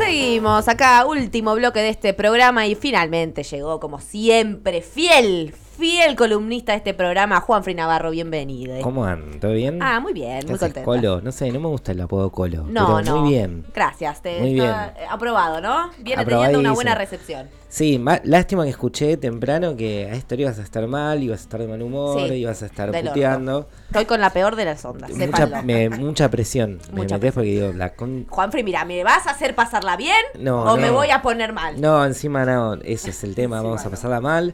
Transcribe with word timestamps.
Seguimos 0.00 0.66
acá, 0.66 1.04
último 1.04 1.54
bloque 1.54 1.80
de 1.80 1.90
este 1.90 2.14
programa 2.14 2.66
y 2.66 2.74
finalmente 2.74 3.42
llegó, 3.42 3.78
como 3.80 4.00
siempre, 4.00 4.80
fiel, 4.80 5.52
fiel 5.52 6.16
columnista 6.16 6.72
de 6.72 6.78
este 6.78 6.94
programa, 6.94 7.38
Juan 7.40 7.62
Fri 7.62 7.74
Navarro, 7.74 8.10
bienvenido. 8.10 8.80
¿Cómo 8.80 9.04
andan? 9.04 9.38
¿Todo 9.38 9.52
bien? 9.52 9.78
Ah, 9.82 10.00
muy 10.00 10.14
bien, 10.14 10.40
¿Qué 10.40 10.46
muy 10.46 10.54
haces, 10.54 10.68
contenta. 10.68 10.84
Colo? 10.84 11.20
No 11.20 11.30
sé, 11.32 11.52
no 11.52 11.60
me 11.60 11.68
gusta 11.68 11.92
el 11.92 12.00
apodo 12.00 12.30
Colo. 12.30 12.64
No, 12.64 12.86
pero 12.86 13.02
no. 13.02 13.20
Muy 13.20 13.30
bien. 13.30 13.66
Gracias, 13.74 14.22
te 14.22 14.40
Muy 14.40 14.58
eh, 14.58 14.72
aprobado, 15.10 15.60
¿no? 15.60 15.90
Viene 15.98 16.24
teniendo 16.24 16.58
una 16.58 16.72
buena 16.72 16.94
recepción. 16.94 17.50
Sí, 17.72 18.00
ma- 18.00 18.20
lástima 18.24 18.64
que 18.64 18.70
escuché 18.70 19.16
temprano 19.16 19.76
que 19.76 20.06
a 20.06 20.14
esta 20.14 20.34
hora 20.34 20.42
ibas 20.42 20.58
a 20.58 20.62
estar 20.62 20.84
mal, 20.88 21.22
ibas 21.22 21.38
a 21.38 21.42
estar 21.44 21.60
de 21.60 21.68
mal 21.68 21.80
humor, 21.80 22.28
Sí, 22.28 22.34
ibas 22.34 22.62
a 22.64 22.66
estar 22.66 22.90
puteando. 22.90 23.68
Estoy 23.86 24.06
con 24.06 24.20
la 24.20 24.30
peor 24.30 24.56
de 24.56 24.64
las 24.64 24.84
ondas, 24.84 25.08
Mucha, 25.12 25.46
me- 25.62 25.88
mucha 25.88 26.28
presión. 26.28 26.80
Mucha 26.92 27.14
me 27.14 27.20
metés 27.20 27.32
porque 27.32 27.48
digo, 27.50 27.72
la 27.72 27.94
con... 27.94 28.26
Juanfri, 28.28 28.64
mira, 28.64 28.84
¿me 28.84 29.04
vas 29.04 29.24
a 29.28 29.30
hacer 29.30 29.54
pasarla 29.54 29.96
bien 29.96 30.16
No, 30.40 30.64
o 30.64 30.76
me 30.76 30.90
voy 30.90 31.10
a 31.10 31.22
poner 31.22 31.52
mal? 31.52 31.80
No, 31.80 32.04
encima 32.04 32.44
no, 32.44 32.74
ese 32.82 33.10
es 33.10 33.22
el 33.22 33.36
tema, 33.36 33.56
Encima 33.58 33.68
vamos 33.70 33.82
a 33.82 33.84
no. 33.84 33.90
pasarla 33.92 34.20
mal. 34.20 34.52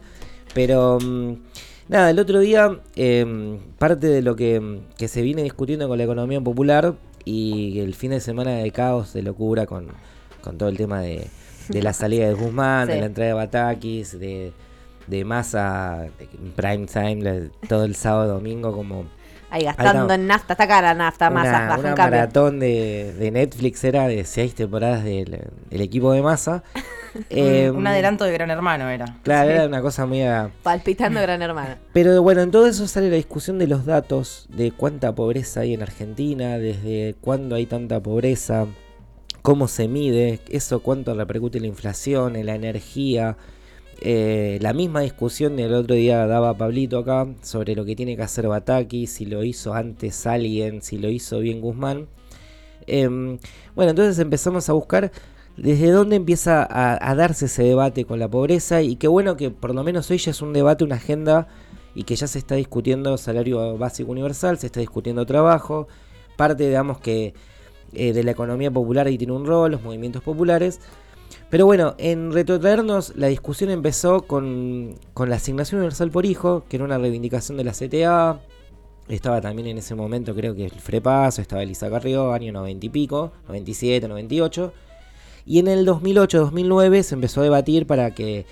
Pero 0.53 0.99
mm, 1.01 1.33
nada, 1.87 2.11
el 2.11 2.19
otro 2.19 2.39
día, 2.39 2.79
eh, 2.95 3.57
parte 3.79 4.05
de 4.07 4.21
lo 4.21 4.35
que, 4.35 4.81
que 4.95 5.07
se 5.07 5.23
viene 5.23 5.41
discutiendo 5.41 5.87
con 5.87 5.97
la 5.97 6.03
economía 6.03 6.39
popular 6.39 6.93
y 7.25 7.79
el 7.79 7.95
fin 7.95 8.11
de 8.11 8.19
semana 8.19 8.51
de 8.51 8.69
caos, 8.71 9.11
de 9.13 9.23
locura 9.23 9.65
con, 9.65 9.87
con 10.43 10.59
todo 10.59 10.69
el 10.69 10.77
tema 10.77 11.01
de, 11.01 11.27
de 11.69 11.81
la 11.81 11.93
salida 11.93 12.27
de 12.27 12.33
Guzmán, 12.33 12.87
Sí. 12.87 12.93
de 12.93 12.99
la 12.99 13.05
entrada 13.07 13.27
de 13.29 13.33
Batakis, 13.33 14.19
de, 14.19 14.53
de 15.07 15.25
masa, 15.25 16.07
de 16.19 16.27
prime 16.55 16.85
time, 16.85 17.49
todo 17.67 17.83
el 17.85 17.95
sábado, 17.95 18.33
domingo, 18.35 18.71
como 18.73 19.05
Ahí 19.49 19.63
gastando 19.63 20.13
en 20.13 20.27
nafta, 20.27 20.53
está 20.55 20.67
cara 20.67 20.89
la 20.89 20.93
nafta, 21.05 21.29
más 21.29 21.47
una, 21.47 21.67
baja 21.69 21.79
una 21.79 21.89
un 21.91 21.95
cambio. 21.95 22.19
maratón 22.19 22.59
de, 22.59 23.13
de 23.17 23.31
Netflix 23.31 23.81
era 23.85 24.05
de 24.09 24.25
seis 24.25 24.53
temporadas 24.53 25.05
del, 25.05 25.39
del 25.69 25.81
equipo 25.81 26.11
de 26.13 26.21
masa. 26.21 26.63
Eh, 27.31 27.71
un 27.73 27.87
adelanto 27.87 28.25
de 28.25 28.31
Gran 28.33 28.51
Hermano 28.51 28.89
era. 28.89 29.17
Claro, 29.23 29.49
era 29.49 29.65
una 29.65 29.81
cosa 29.81 30.05
muy... 30.05 30.21
a- 30.21 30.51
Palpitando 30.61 31.19
gran 31.19 31.41
hermana. 31.41 31.79
Pero 31.93 32.21
bueno, 32.21 32.41
en 32.41 32.51
todo 32.51 32.67
eso 32.67 32.87
sale 32.87 33.09
la 33.09 33.15
discusión 33.15 33.57
de 33.57 33.65
los 33.65 33.85
datos, 33.87 34.45
de 34.49 34.71
cuánta 34.71 35.15
pobreza 35.15 35.61
hay 35.61 35.73
en 35.73 35.81
Argentina, 35.81 36.59
desde 36.59 37.15
cuándo 37.19 37.55
hay 37.55 37.65
tanta 37.65 38.01
pobreza, 38.01 38.67
cómo 39.47 39.69
se 39.69 39.87
mide, 39.87 40.41
eso 40.49 40.81
cuánto 40.81 41.13
repercute 41.13 41.61
la 41.61 41.67
inflación, 41.67 42.35
en 42.35 42.47
la 42.47 42.55
energía. 42.55 43.37
Eh, 44.01 44.59
la 44.61 44.73
misma 44.73 44.99
discusión 44.99 45.55
del 45.55 45.73
otro 45.73 45.95
día 45.95 46.27
daba 46.27 46.57
Pablito 46.57 46.99
acá 46.99 47.25
sobre 47.43 47.73
lo 47.73 47.85
que 47.85 47.95
tiene 47.95 48.17
que 48.17 48.23
hacer 48.23 48.49
Bataki, 48.49 49.07
si 49.07 49.25
lo 49.25 49.45
hizo 49.45 49.73
antes 49.73 50.27
alguien, 50.27 50.81
si 50.81 50.97
lo 50.97 51.07
hizo 51.07 51.39
bien 51.39 51.61
Guzmán. 51.61 52.09
Em, 52.87 53.39
bueno, 53.73 53.91
entonces 53.91 54.19
empezamos 54.19 54.67
a 54.67 54.73
buscar 54.73 55.13
desde 55.55 55.91
dónde 55.91 56.17
empieza 56.17 56.67
a 56.69 57.15
darse 57.15 57.45
ese 57.45 57.63
debate 57.63 58.03
con 58.03 58.19
la 58.19 58.27
pobreza 58.27 58.81
y 58.81 58.97
qué 58.97 59.07
bueno 59.07 59.37
que 59.37 59.49
por 59.49 59.73
lo 59.73 59.81
menos 59.81 60.11
hoy 60.11 60.17
ya 60.17 60.31
es 60.31 60.41
un 60.41 60.51
debate, 60.51 60.83
una 60.83 60.95
agenda 60.95 61.47
y 61.95 62.03
que 62.03 62.17
ya 62.17 62.27
se 62.27 62.37
está 62.37 62.55
discutiendo 62.55 63.17
salario 63.17 63.77
básico 63.77 64.11
universal, 64.11 64.57
se 64.57 64.65
está 64.65 64.81
discutiendo 64.81 65.25
trabajo, 65.25 65.87
parte 66.35 66.67
digamos 66.67 66.99
que 66.99 67.33
eh, 67.93 68.13
de 68.13 68.23
la 68.23 68.31
economía 68.31 68.71
popular 68.71 69.07
ahí 69.07 69.17
tiene 69.17 69.33
un 69.33 69.45
rol, 69.45 69.71
los 69.71 69.81
movimientos 69.81 70.21
populares. 70.23 70.79
Pero 71.49 71.65
bueno, 71.65 71.95
en 71.97 72.33
retrotraernos, 72.33 73.13
la 73.15 73.27
discusión 73.27 73.69
empezó 73.69 74.21
con, 74.23 74.95
con 75.13 75.29
la 75.29 75.37
asignación 75.37 75.79
universal 75.79 76.11
por 76.11 76.25
hijo, 76.25 76.63
que 76.67 76.75
era 76.75 76.85
una 76.85 76.97
reivindicación 76.97 77.57
de 77.57 77.63
la 77.63 77.71
CTA. 77.71 78.41
Estaba 79.07 79.39
también 79.39 79.69
en 79.69 79.77
ese 79.77 79.95
momento, 79.95 80.35
creo 80.35 80.53
que 80.53 80.65
el 80.65 80.71
Frepaso, 80.71 81.41
estaba 81.41 81.63
Elisa 81.63 81.89
Carrió, 81.89 82.33
año 82.33 82.51
90 82.51 82.85
y 82.85 82.89
pico, 82.89 83.31
97, 83.47 84.07
98. 84.09 84.73
Y 85.45 85.59
en 85.59 85.69
el 85.69 85.87
2008-2009 85.87 87.03
se 87.03 87.15
empezó 87.15 87.39
a 87.39 87.43
debatir 87.45 87.87
para 87.87 88.13
que, 88.13 88.45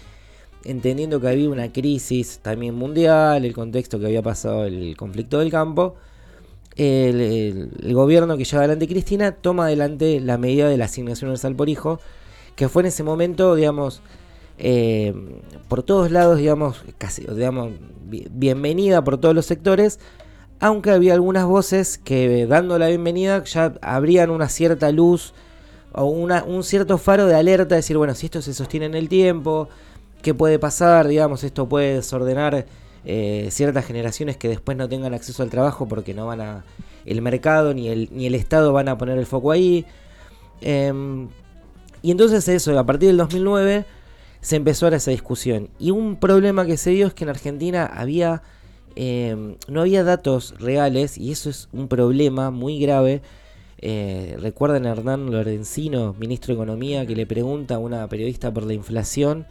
entendiendo 0.64 1.20
que 1.20 1.28
había 1.28 1.50
una 1.50 1.74
crisis 1.74 2.40
también 2.42 2.76
mundial, 2.76 3.44
el 3.44 3.54
contexto 3.54 4.00
que 4.00 4.06
había 4.06 4.22
pasado 4.22 4.64
el 4.64 4.96
conflicto 4.96 5.40
del 5.40 5.52
campo, 5.52 5.96
el, 6.78 7.94
gobierno 7.94 8.38
que 8.38 8.44
lleva 8.46 8.60
adelante 8.64 8.88
Cristina 8.88 9.32
toma 9.34 9.66
adelante 9.66 10.20
la 10.20 10.38
medida 10.38 10.68
de 10.68 10.78
la 10.78 10.86
asignación 10.86 11.30
universal 11.30 11.56
por 11.56 11.70
hijo, 11.70 12.00
que 12.56 12.70
fue 12.70 12.82
en 12.84 12.88
ese 12.88 13.04
momento, 13.04 13.56
digamos, 13.56 14.02
eh, 14.58 15.14
por 15.68 15.84
todos 15.84 16.12
lados, 16.12 16.38
digamos, 16.38 16.84
casi, 16.98 17.24
digamos, 17.26 17.72
bi- 18.06 18.28
bienvenida 18.32 19.04
por 19.04 19.18
todos 19.18 19.36
los 19.36 19.46
sectores, 19.46 20.00
aunque 20.60 20.92
había 20.92 21.14
algunas 21.14 21.46
voces 21.46 21.98
que 21.98 22.46
dando 22.48 22.80
la 22.80 22.88
bienvenida 22.88 23.44
ya 23.44 23.74
abrían 23.82 24.30
una 24.30 24.48
cierta 24.48 24.92
luz 24.92 25.34
o 25.92 26.06
una- 26.06 26.44
un 26.44 26.64
cierto 26.64 26.98
faro 26.98 27.26
de 27.28 27.36
alerta, 27.36 27.76
decir, 27.76 27.98
bueno, 27.98 28.16
si 28.16 28.28
esto 28.28 28.42
se 28.42 28.54
sostiene 28.54 28.86
en 28.86 28.96
el 28.96 29.10
tiempo, 29.10 29.68
¿qué 30.22 30.34
puede 30.34 30.60
pasar? 30.60 31.08
Digamos, 31.08 31.44
esto 31.44 31.68
puede 31.68 31.96
desordenar 31.96 32.66
eh, 33.06 33.48
ciertas 33.52 33.86
generaciones 33.86 34.38
que 34.38 34.48
después 34.48 34.78
no 34.78 34.90
tengan 34.90 35.14
acceso 35.14 35.44
al 35.44 35.50
trabajo 35.50 35.88
porque 35.88 36.14
no 36.14 36.28
van 36.28 36.42
a... 36.42 36.66
El 37.06 37.22
mercado 37.22 37.74
ni 37.74 37.88
el, 37.88 38.10
ni 38.12 38.26
el 38.26 38.34
Estado 38.36 38.74
van 38.74 38.90
a 38.90 38.98
poner 38.98 39.18
el 39.18 39.26
foco 39.28 39.52
ahí. 39.52 39.86
Em, 40.62 41.28
y 42.02 42.12
entonces 42.12 42.48
eso, 42.48 42.78
a 42.78 42.86
partir 42.86 43.08
del 43.10 43.18
2009 43.18 43.86
se 44.42 44.56
empezó 44.56 44.88
a 44.88 44.96
esa 44.96 45.12
discusión. 45.12 45.70
Y 45.80 45.92
un 45.92 46.16
problema 46.18 46.66
que 46.66 46.78
se 46.78 46.92
dio 46.92 47.08
es 47.08 47.14
que 47.14 47.24
en 47.24 47.30
Argentina 47.30 47.86
había 47.86 48.42
eh, 48.96 49.56
no 49.68 49.82
había 49.82 50.04
datos 50.04 50.56
reales 50.60 51.18
y 51.18 51.32
eso 51.32 51.50
es 51.50 51.68
un 51.74 51.88
problema 51.88 52.52
muy 52.52 52.80
grave. 52.80 53.22
Eh, 53.80 54.38
Recuerdan 54.40 54.86
a 54.86 54.92
Hernán 54.92 55.32
Lorenzino, 55.32 56.16
ministro 56.18 56.56
de 56.56 56.62
Economía, 56.62 57.06
que 57.06 57.16
le 57.16 57.26
pregunta 57.26 57.76
a 57.76 57.80
una 57.80 58.08
periodista 58.08 58.54
por 58.54 58.64
la 58.64 58.74
inflación 58.74 59.46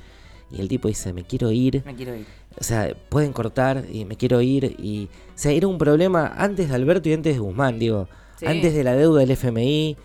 y 0.50 0.60
el 0.60 0.68
tipo 0.68 0.88
dice, 0.88 1.12
me 1.12 1.24
quiero 1.24 1.50
ir. 1.50 1.82
Me 1.84 1.94
quiero 1.94 2.14
ir. 2.14 2.26
O 2.58 2.62
sea, 2.62 2.94
pueden 3.08 3.32
cortar 3.32 3.84
y 3.90 4.04
me 4.04 4.16
quiero 4.16 4.40
ir. 4.40 4.76
Y, 4.78 5.06
o 5.06 5.32
sea, 5.34 5.52
era 5.52 5.66
un 5.66 5.78
problema 5.78 6.32
antes 6.36 6.68
de 6.68 6.74
Alberto 6.74 7.08
y 7.08 7.12
antes 7.12 7.34
de 7.34 7.40
Guzmán, 7.40 7.78
digo. 7.78 8.08
Sí. 8.38 8.46
Antes 8.46 8.74
de 8.74 8.84
la 8.84 8.94
deuda 8.94 9.20
del 9.20 9.30
FMI, 9.30 9.96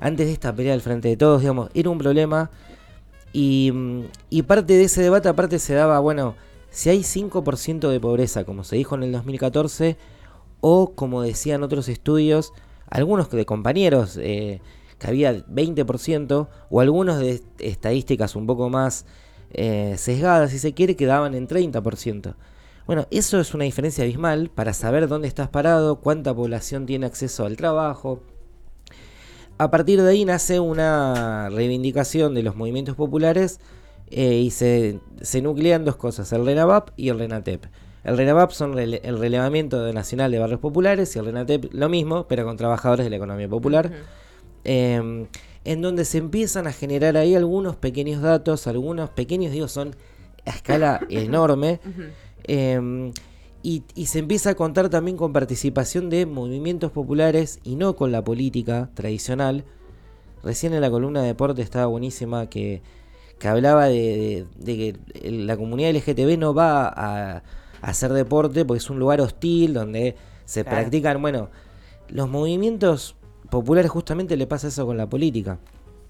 antes 0.00 0.26
de 0.26 0.32
esta 0.32 0.54
pelea 0.54 0.74
al 0.74 0.80
frente 0.80 1.08
de 1.08 1.16
todos, 1.16 1.40
digamos, 1.40 1.70
era 1.74 1.90
un 1.90 1.98
problema. 1.98 2.50
Y, 3.32 3.70
mm, 3.72 4.04
y 4.30 4.42
parte 4.42 4.74
de 4.74 4.84
ese 4.84 5.02
debate, 5.02 5.28
aparte, 5.28 5.58
se 5.58 5.74
daba, 5.74 5.98
bueno, 6.00 6.34
si 6.70 6.90
hay 6.90 7.02
5% 7.02 7.88
de 7.90 8.00
pobreza, 8.00 8.44
como 8.44 8.64
se 8.64 8.76
dijo 8.76 8.94
en 8.94 9.02
el 9.02 9.12
2014, 9.12 9.96
o 10.60 10.94
como 10.94 11.22
decían 11.22 11.62
otros 11.62 11.88
estudios, 11.88 12.52
algunos 12.88 13.30
de 13.30 13.46
compañeros, 13.46 14.18
eh, 14.20 14.60
que 14.98 15.06
había 15.06 15.44
20%, 15.46 16.48
o 16.70 16.80
algunos 16.80 17.18
de 17.18 17.42
estadísticas 17.58 18.36
un 18.36 18.46
poco 18.46 18.68
más 18.68 19.06
eh, 19.52 19.94
sesgadas, 19.96 20.50
si 20.50 20.58
se 20.58 20.74
quiere, 20.74 20.96
que 20.96 21.06
daban 21.06 21.34
en 21.34 21.46
30%. 21.48 22.34
Bueno, 22.86 23.06
eso 23.10 23.38
es 23.40 23.52
una 23.54 23.64
diferencia 23.64 24.04
abismal 24.04 24.50
para 24.54 24.72
saber 24.72 25.08
dónde 25.08 25.28
estás 25.28 25.48
parado, 25.48 25.96
cuánta 26.00 26.34
población 26.34 26.86
tiene 26.86 27.06
acceso 27.06 27.44
al 27.44 27.56
trabajo. 27.56 28.20
A 29.58 29.70
partir 29.70 30.00
de 30.00 30.10
ahí 30.10 30.24
nace 30.24 30.60
una 30.60 31.48
reivindicación 31.50 32.34
de 32.34 32.42
los 32.44 32.54
movimientos 32.56 32.94
populares 32.94 33.60
eh, 34.10 34.34
y 34.36 34.50
se, 34.50 35.00
se 35.20 35.42
nuclean 35.42 35.84
dos 35.84 35.96
cosas, 35.96 36.32
el 36.32 36.46
RENAVAP 36.46 36.90
y 36.96 37.08
el 37.08 37.18
RENATEP. 37.18 37.64
El 38.04 38.16
RENAVAP 38.16 38.52
son 38.52 38.72
rele- 38.74 39.00
el 39.02 39.18
relevamiento 39.18 39.92
nacional 39.92 40.30
de 40.30 40.38
barrios 40.38 40.60
populares 40.60 41.14
y 41.14 41.18
el 41.18 41.26
RENATEP 41.26 41.74
lo 41.74 41.88
mismo, 41.88 42.26
pero 42.28 42.44
con 42.44 42.56
trabajadores 42.56 43.04
de 43.04 43.10
la 43.10 43.16
economía 43.16 43.48
popular. 43.48 43.90
eh, 44.64 45.26
en 45.64 45.82
donde 45.82 46.04
se 46.04 46.18
empiezan 46.18 46.66
a 46.66 46.72
generar 46.72 47.16
ahí 47.16 47.34
algunos 47.34 47.76
pequeños 47.76 48.22
datos, 48.22 48.66
algunos 48.66 49.10
pequeños, 49.10 49.52
digo, 49.52 49.68
son 49.68 49.94
a 50.46 50.50
escala 50.50 51.00
enorme. 51.10 51.80
Eh, 52.44 53.12
y, 53.62 53.82
y 53.94 54.06
se 54.06 54.20
empieza 54.20 54.50
a 54.50 54.54
contar 54.54 54.88
también 54.88 55.16
con 55.16 55.32
participación 55.32 56.10
de 56.10 56.26
movimientos 56.26 56.92
populares 56.92 57.58
y 57.64 57.74
no 57.74 57.96
con 57.96 58.12
la 58.12 58.22
política 58.22 58.88
tradicional. 58.94 59.64
Recién 60.44 60.72
en 60.72 60.80
la 60.80 60.90
columna 60.90 61.20
de 61.22 61.26
deporte 61.28 61.60
estaba 61.62 61.86
buenísima 61.86 62.48
que, 62.48 62.80
que 63.40 63.48
hablaba 63.48 63.86
de, 63.86 64.46
de- 64.56 64.74
de 64.74 64.76
que 65.20 65.30
la 65.30 65.56
comunidad 65.56 65.90
LGTB 65.90 66.38
no 66.38 66.54
va 66.54 66.86
a, 66.88 67.36
a 67.38 67.42
hacer 67.82 68.12
deporte 68.12 68.64
porque 68.64 68.78
es 68.78 68.88
un 68.90 69.00
lugar 69.00 69.20
hostil 69.20 69.74
donde 69.74 70.14
se 70.44 70.62
Claro. 70.62 70.78
practican, 70.78 71.20
bueno, 71.20 71.50
los 72.08 72.28
movimientos 72.28 73.16
populares 73.50 73.90
justamente 73.90 74.36
le 74.36 74.46
pasa 74.46 74.68
eso 74.68 74.86
con 74.86 74.96
la 74.96 75.08
política. 75.08 75.58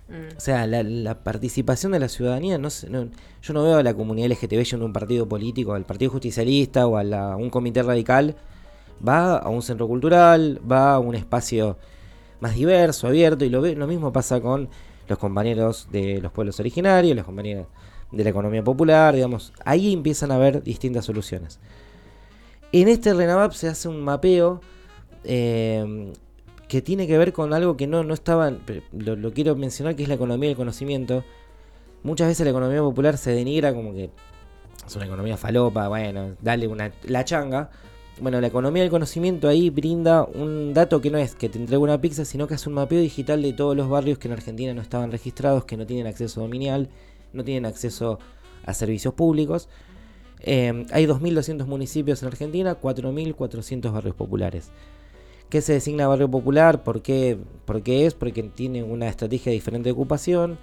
Mm. 0.09 0.37
O 0.37 0.41
sea, 0.41 0.67
la, 0.67 0.83
la 0.83 1.23
participación 1.23 1.93
de 1.93 1.99
la 2.01 2.09
ciudadanía, 2.09 2.57
no, 2.59 2.71
sé, 2.71 2.89
no- 2.89 3.09
yo 3.43 3.53
no 3.55 3.63
veo 3.63 3.77
a 3.77 3.83
la 3.83 3.95
comunidad 3.95 4.31
LGTB 4.31 4.63
yendo 4.65 4.85
a 4.85 4.87
un 4.87 4.93
partido 4.93 5.29
político, 5.29 5.75
al 5.75 5.85
Partido 5.85 6.11
Justicialista 6.13 6.87
o 6.87 6.97
a 6.97 7.05
la- 7.05 7.37
un 7.37 7.51
comité 7.51 7.83
radical. 7.83 8.37
Va 9.07 9.37
a 9.39 9.49
un 9.49 9.63
centro 9.63 9.87
cultural, 9.87 10.61
va 10.71 10.95
a 10.95 10.99
un 10.99 11.15
espacio 11.15 11.77
más 12.41 12.55
diverso, 12.55 13.07
abierto, 13.07 13.45
y 13.45 13.49
lo 13.51 13.61
mismo 13.87 14.13
pasa 14.13 14.41
con 14.41 14.69
los 15.09 15.19
compañeros 15.19 15.89
de 15.93 16.21
los 16.21 16.33
pueblos 16.33 16.59
originarios, 16.61 17.15
los 17.17 17.25
compañeros 17.25 17.67
de 18.11 18.25
la 18.25 18.31
economía 18.31 18.65
popular, 18.65 19.15
digamos. 19.15 19.53
Ahí 19.65 19.93
empiezan 19.93 20.31
a 20.33 20.37
haber 20.37 20.63
distintas 20.63 21.05
soluciones. 21.05 21.61
En 22.73 22.89
este 22.89 23.15
RENAVAP 23.15 23.53
se 23.53 23.69
hace 23.69 23.89
un 23.89 24.03
mapeo 24.03 24.61
eh, 25.25 26.13
que 26.69 26.83
tiene 26.83 27.07
que 27.07 27.17
ver 27.17 27.33
con 27.33 27.53
algo 27.55 27.77
que 27.77 27.87
no, 27.87 28.05
no 28.05 28.15
estaba, 28.15 28.53
lo, 28.93 29.33
quiero 29.33 29.57
mencionar, 29.57 29.97
que 29.97 30.03
es 30.03 30.09
la 30.09 30.15
economía 30.15 30.49
del 30.49 30.57
conocimiento. 30.57 31.25
Muchas 32.03 32.29
veces 32.29 32.45
la 32.45 32.51
economía 32.51 32.81
popular 32.81 33.17
se 33.17 33.33
denigra 33.33 33.75
como 33.75 33.95
que 33.95 34.11
es 34.87 34.97
una 34.97 35.07
economía 35.07 35.37
falopa, 35.37 35.89
bueno, 35.89 36.37
dale 36.41 36.69
una, 36.69 36.93
la 37.05 37.25
changa. 37.25 37.71
Bueno, 38.21 38.41
la 38.41 38.49
economía 38.49 38.83
del 38.83 38.91
conocimiento 38.91 39.49
ahí 39.49 39.71
brinda 39.71 40.25
un 40.25 40.75
dato 40.75 41.01
que 41.01 41.11
no 41.11 41.19
es 41.19 41.35
que 41.35 41.49
te 41.49 41.59
entregue 41.59 41.79
una 41.79 42.01
pizza, 42.01 42.25
sino 42.25 42.47
que 42.47 42.55
hace 42.55 42.69
un 42.69 42.75
mapeo 42.75 43.01
digital 43.01 43.43
de 43.43 43.53
todos 43.53 43.77
los 43.77 43.89
barrios 43.89 44.19
que 44.19 44.29
en 44.29 44.33
Argentina 44.33 44.75
no 44.75 44.83
estaban 44.83 45.13
registrados, 45.13 45.65
que 45.65 45.77
no 45.77 45.87
tienen 45.87 46.07
acceso 46.07 46.41
dominial, 46.41 46.89
no 47.33 47.45
tienen 47.45 47.65
acceso 47.65 48.19
a 48.67 48.75
servicios 48.75 49.15
públicos. 49.15 49.69
Eh, 50.41 50.87
hay 50.91 51.07
2.200 51.07 51.67
municipios 51.67 52.23
en 52.23 52.29
Argentina, 52.29 52.81
4.400 52.81 53.93
barrios 53.93 54.15
populares. 54.17 54.71
¿Qué 55.49 55.63
se 55.63 55.73
designa 55.73 56.07
barrio 56.07 56.31
popular? 56.31 56.83
¿Por 56.83 57.01
qué? 57.01 57.39
¿Por 57.65 57.83
qué 57.83 58.05
es? 58.05 58.13
Porque 58.13 58.43
tiene 58.43 58.83
una 58.83 59.09
estrategia 59.09 59.51
diferente 59.51 59.89
de 59.89 59.93
ocupación, 59.93 60.59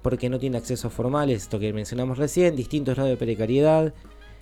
porque 0.00 0.30
no 0.30 0.38
tiene 0.38 0.56
accesos 0.56 0.92
formales, 0.92 1.42
esto 1.42 1.58
que 1.58 1.72
mencionamos 1.72 2.16
recién, 2.16 2.56
distintos 2.56 2.94
grados 2.94 3.10
de 3.10 3.16
precariedad, 3.18 3.92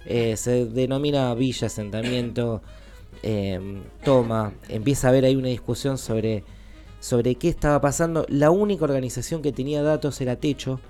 eh, 0.06 0.36
se 0.36 0.66
denomina 0.66 1.34
villa, 1.34 1.66
asentamiento, 1.66 2.62
em, 3.22 3.82
toma, 4.04 4.52
empieza 4.68 5.08
a 5.08 5.10
haber 5.10 5.24
ahí 5.24 5.34
una 5.34 5.48
discusión 5.48 5.98
sobre, 5.98 6.44
sobre 7.00 7.34
qué 7.34 7.48
estaba 7.48 7.80
pasando. 7.80 8.26
La 8.28 8.52
única 8.52 8.84
organización 8.84 9.42
que 9.42 9.52
tenía 9.52 9.82
datos 9.82 10.20
era 10.20 10.36
Techo, 10.36 10.80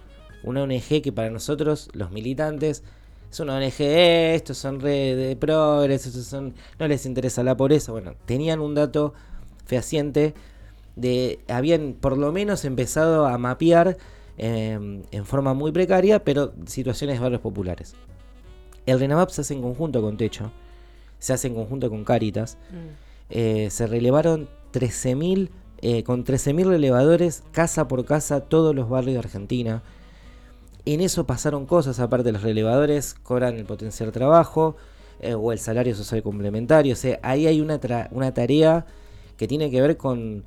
una 0.43 0.63
ONG 0.63 1.01
que 1.03 1.13
para 1.13 1.31
nosotros, 1.31 1.89
los 1.95 2.11
militantes, 2.11 2.85
es 3.31 3.41
una 3.41 3.57
ONG, 3.57 3.81
estos 3.81 4.59
son 4.59 4.81
redes 4.81 5.29
de 5.29 5.37
progres, 5.37 6.07
estos 6.07 6.25
son, 6.25 6.55
no 6.79 6.89
les 6.89 7.07
interesa 7.07 7.43
la 7.43 7.57
pobreza. 7.57 7.93
Bueno, 7.93 8.15
tenían 8.27 8.61
un 8.61 8.75
dato 8.75 9.15
fehaciente 9.67 10.35
de, 10.97 11.39
habían 11.49 11.95
por 11.95 12.19
lo 12.19 12.33
menos 12.33 12.65
empezado 12.65 13.27
a 13.27 13.39
mapear 13.39 13.97
em, 14.37 15.03
en 15.13 15.25
forma 15.25 15.55
muy 15.55 15.71
precaria, 15.71 16.25
pero 16.25 16.53
situaciones 16.67 17.17
de 17.17 17.23
barrios 17.23 17.41
populares. 17.41 17.95
El 18.87 18.99
RENAVAP 18.99 19.31
se 19.31 19.43
hace 19.43 19.55
en 19.55 19.63
conjunto 19.63 20.03
con 20.03 20.17
Techo, 20.17 20.51
se 21.19 21.33
hace 21.33 21.47
en 21.47 21.55
conjunto 21.55 21.89
con 21.89 22.05
Caritas. 22.05 22.59
Mm. 22.71 23.11
Eh, 23.31 23.69
se 23.71 23.87
relevaron 23.87 24.49
13.000, 24.73 25.51
eh, 25.83 26.03
con 26.03 26.25
13.000 26.25 26.67
relevadores, 26.67 27.45
casa 27.53 27.87
por 27.87 28.05
casa, 28.05 28.41
todos 28.41 28.75
los 28.75 28.89
barrios 28.89 29.15
de 29.15 29.19
Argentina. 29.21 29.83
En 30.87 31.01
eso 31.01 31.27
pasaron 31.27 31.67
cosas, 31.67 32.01
aparte 32.01 32.33
los 32.33 32.43
relevadores, 32.43 33.15
cobran 33.15 33.57
el 33.57 33.65
potencial 33.65 34.13
trabajo 34.13 34.77
eh, 35.21 35.35
o 35.35 35.53
el 35.53 35.59
salario 35.59 35.95
social 35.95 36.23
complementario. 36.23 36.95
O 36.95 36.97
sea, 36.97 37.19
ahí 37.23 37.47
hay 37.47 37.61
una, 37.61 37.81
tra- 37.81 38.09
una 38.13 38.33
tarea 38.33 38.87
que 39.37 39.47
tiene 39.47 39.71
que 39.71 39.81
ver 39.81 39.97
con, 39.97 40.45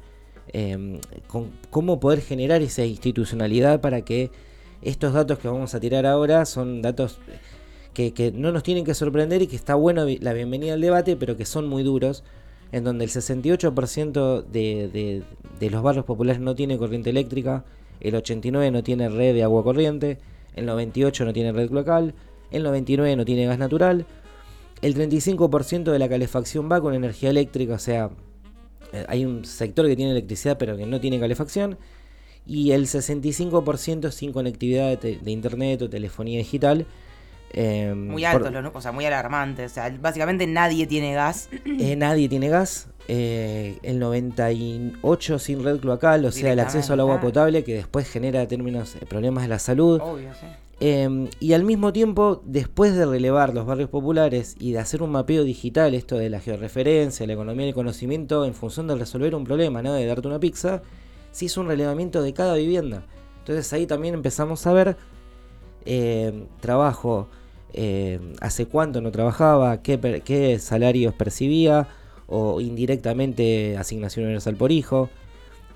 em, 0.51 0.99
con 1.27 1.51
cómo 1.69 1.99
poder 1.99 2.21
generar 2.21 2.61
esa 2.61 2.83
institucionalidad 2.85 3.81
para 3.81 4.01
que 4.01 4.31
estos 4.81 5.13
datos 5.13 5.39
que 5.39 5.47
vamos 5.47 5.73
a 5.75 5.79
tirar 5.79 6.05
ahora 6.05 6.45
son 6.45 6.81
datos 6.81 7.19
que, 7.93 8.33
no 8.35 8.51
nos 8.51 8.63
tienen 8.63 8.85
que 8.85 8.95
sorprender 8.95 9.41
y 9.43 9.47
que 9.47 9.55
está 9.55 9.75
bueno 9.75 10.05
la 10.19 10.33
bienvenida 10.33 10.73
al 10.73 10.81
debate, 10.81 11.15
pero 11.15 11.37
que 11.37 11.45
son 11.45 11.67
muy 11.67 11.83
duros, 11.83 12.23
en 12.71 12.83
donde 12.83 13.05
el 13.05 13.11
68% 13.11 14.43
de, 14.43 14.89
de, 14.91 15.23
de 15.59 15.69
los 15.69 15.83
barrios 15.83 16.05
populares 16.05 16.41
no 16.41 16.55
tiene 16.55 16.77
corriente 16.77 17.11
eléctrica, 17.11 17.63
el 18.03 18.13
89% 18.13 18.71
no 18.71 18.83
tiene 18.83 19.09
red 19.09 19.33
de 19.33 19.43
agua 19.43 19.63
corriente, 19.63 20.19
el 20.55 20.67
98% 20.67 21.25
no 21.25 21.33
tiene 21.33 21.51
red 21.51 21.71
local, 21.71 22.13
el 22.51 22.65
99% 22.65 23.17
no 23.17 23.25
tiene 23.25 23.45
gas 23.45 23.57
natural, 23.57 24.05
el 24.81 24.95
35% 24.95 25.91
de 25.91 25.99
la 25.99 26.09
calefacción 26.09 26.69
va 26.71 26.81
con 26.81 26.93
energía 26.93 27.29
eléctrica, 27.29 27.75
o 27.75 27.79
sea, 27.79 28.09
eh, 28.91 29.05
hay 29.07 29.25
un 29.25 29.45
sector 29.45 29.87
que 29.87 29.95
tiene 29.95 30.11
electricidad 30.11 30.57
pero 30.57 30.77
que 30.77 30.85
no 30.85 30.99
tiene 30.99 31.19
calefacción, 31.19 31.77
y 32.45 32.71
el 32.71 32.87
65% 32.87 34.11
sin 34.11 34.33
conectividad 34.33 34.99
de, 34.99 35.17
de 35.17 35.31
internet 35.31 35.81
o 35.81 35.89
telefonía 35.89 36.39
digital. 36.39 36.85
Eh, 37.53 37.93
Muy 37.95 38.23
por- 38.23 38.31
altos, 38.31 38.51
los 38.53 38.63
nu- 38.63 38.71
o 38.73 38.81
sea, 38.81 38.91
muy 38.91 39.05
alarmantes. 39.05 39.71
O 39.71 39.73
sea, 39.75 39.95
básicamente 40.01 40.45
nadie 40.47 40.87
tiene 40.87 41.13
gas. 41.13 41.49
eh, 41.65 41.95
nadie 41.95 42.27
tiene 42.29 42.49
gas. 42.49 42.87
eh, 43.07 43.77
el 43.83 43.99
98 43.99 45.39
sin 45.39 45.63
red 45.63 45.79
cloacal, 45.79 46.25
o 46.25 46.31
sea, 46.31 46.53
el 46.53 46.59
acceso 46.59 46.93
al 46.93 46.99
agua 47.01 47.19
potable 47.19 47.63
que 47.63 47.75
después 47.75 48.07
genera 48.09 48.47
términos, 48.47 48.95
eh, 48.95 49.05
problemas 49.05 49.43
de 49.43 49.49
la 49.49 49.59
salud. 49.59 49.99
Obvio, 50.01 50.33
sí. 50.33 50.45
Eh, 50.79 51.29
y 51.39 51.53
al 51.53 51.63
mismo 51.63 51.93
tiempo, 51.93 52.41
después 52.45 52.95
de 52.95 53.05
relevar 53.05 53.53
los 53.53 53.65
barrios 53.65 53.89
populares 53.89 54.55
y 54.59 54.71
de 54.73 54.79
hacer 54.79 55.01
un 55.03 55.11
mapeo 55.11 55.43
digital, 55.43 55.93
esto 55.93 56.17
de 56.17 56.29
la 56.29 56.39
georreferencia, 56.39 57.25
la 57.27 57.33
economía 57.33 57.65
del 57.65 57.75
conocimiento, 57.75 58.43
en 58.45 58.53
función 58.53 58.87
de 58.87 58.95
resolver 58.95 59.35
un 59.35 59.43
problema, 59.43 59.81
no 59.81 59.93
de 59.93 60.05
darte 60.05 60.27
una 60.27 60.39
pizza, 60.39 60.81
se 61.31 61.45
hizo 61.45 61.61
un 61.61 61.67
relevamiento 61.67 62.21
de 62.21 62.33
cada 62.33 62.55
vivienda. 62.55 63.03
Entonces 63.39 63.71
ahí 63.73 63.85
también 63.85 64.13
empezamos 64.13 64.65
a 64.67 64.73
ver 64.73 64.97
eh, 65.85 66.45
trabajo, 66.61 67.27
eh, 67.73 68.19
hace 68.39 68.65
cuánto 68.67 69.01
no 69.01 69.11
trabajaba, 69.11 69.81
qué, 69.81 70.57
salarios 70.59 71.13
percibía, 71.13 71.87
o 72.27 72.61
indirectamente 72.61 73.77
asignación 73.77 74.25
universal 74.25 74.55
por 74.55 74.71
hijo, 74.71 75.09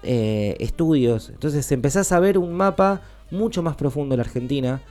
eh, 0.03 0.55
estudios. 0.59 1.29
Entonces 1.29 1.71
empezás 1.71 2.11
a 2.11 2.19
ver 2.19 2.37
un 2.37 2.53
mapa 2.53 3.01
mucho 3.31 3.61
más 3.61 3.75
profundo 3.75 4.13
de 4.13 4.17
la 4.17 4.23
Argentina 4.23 4.81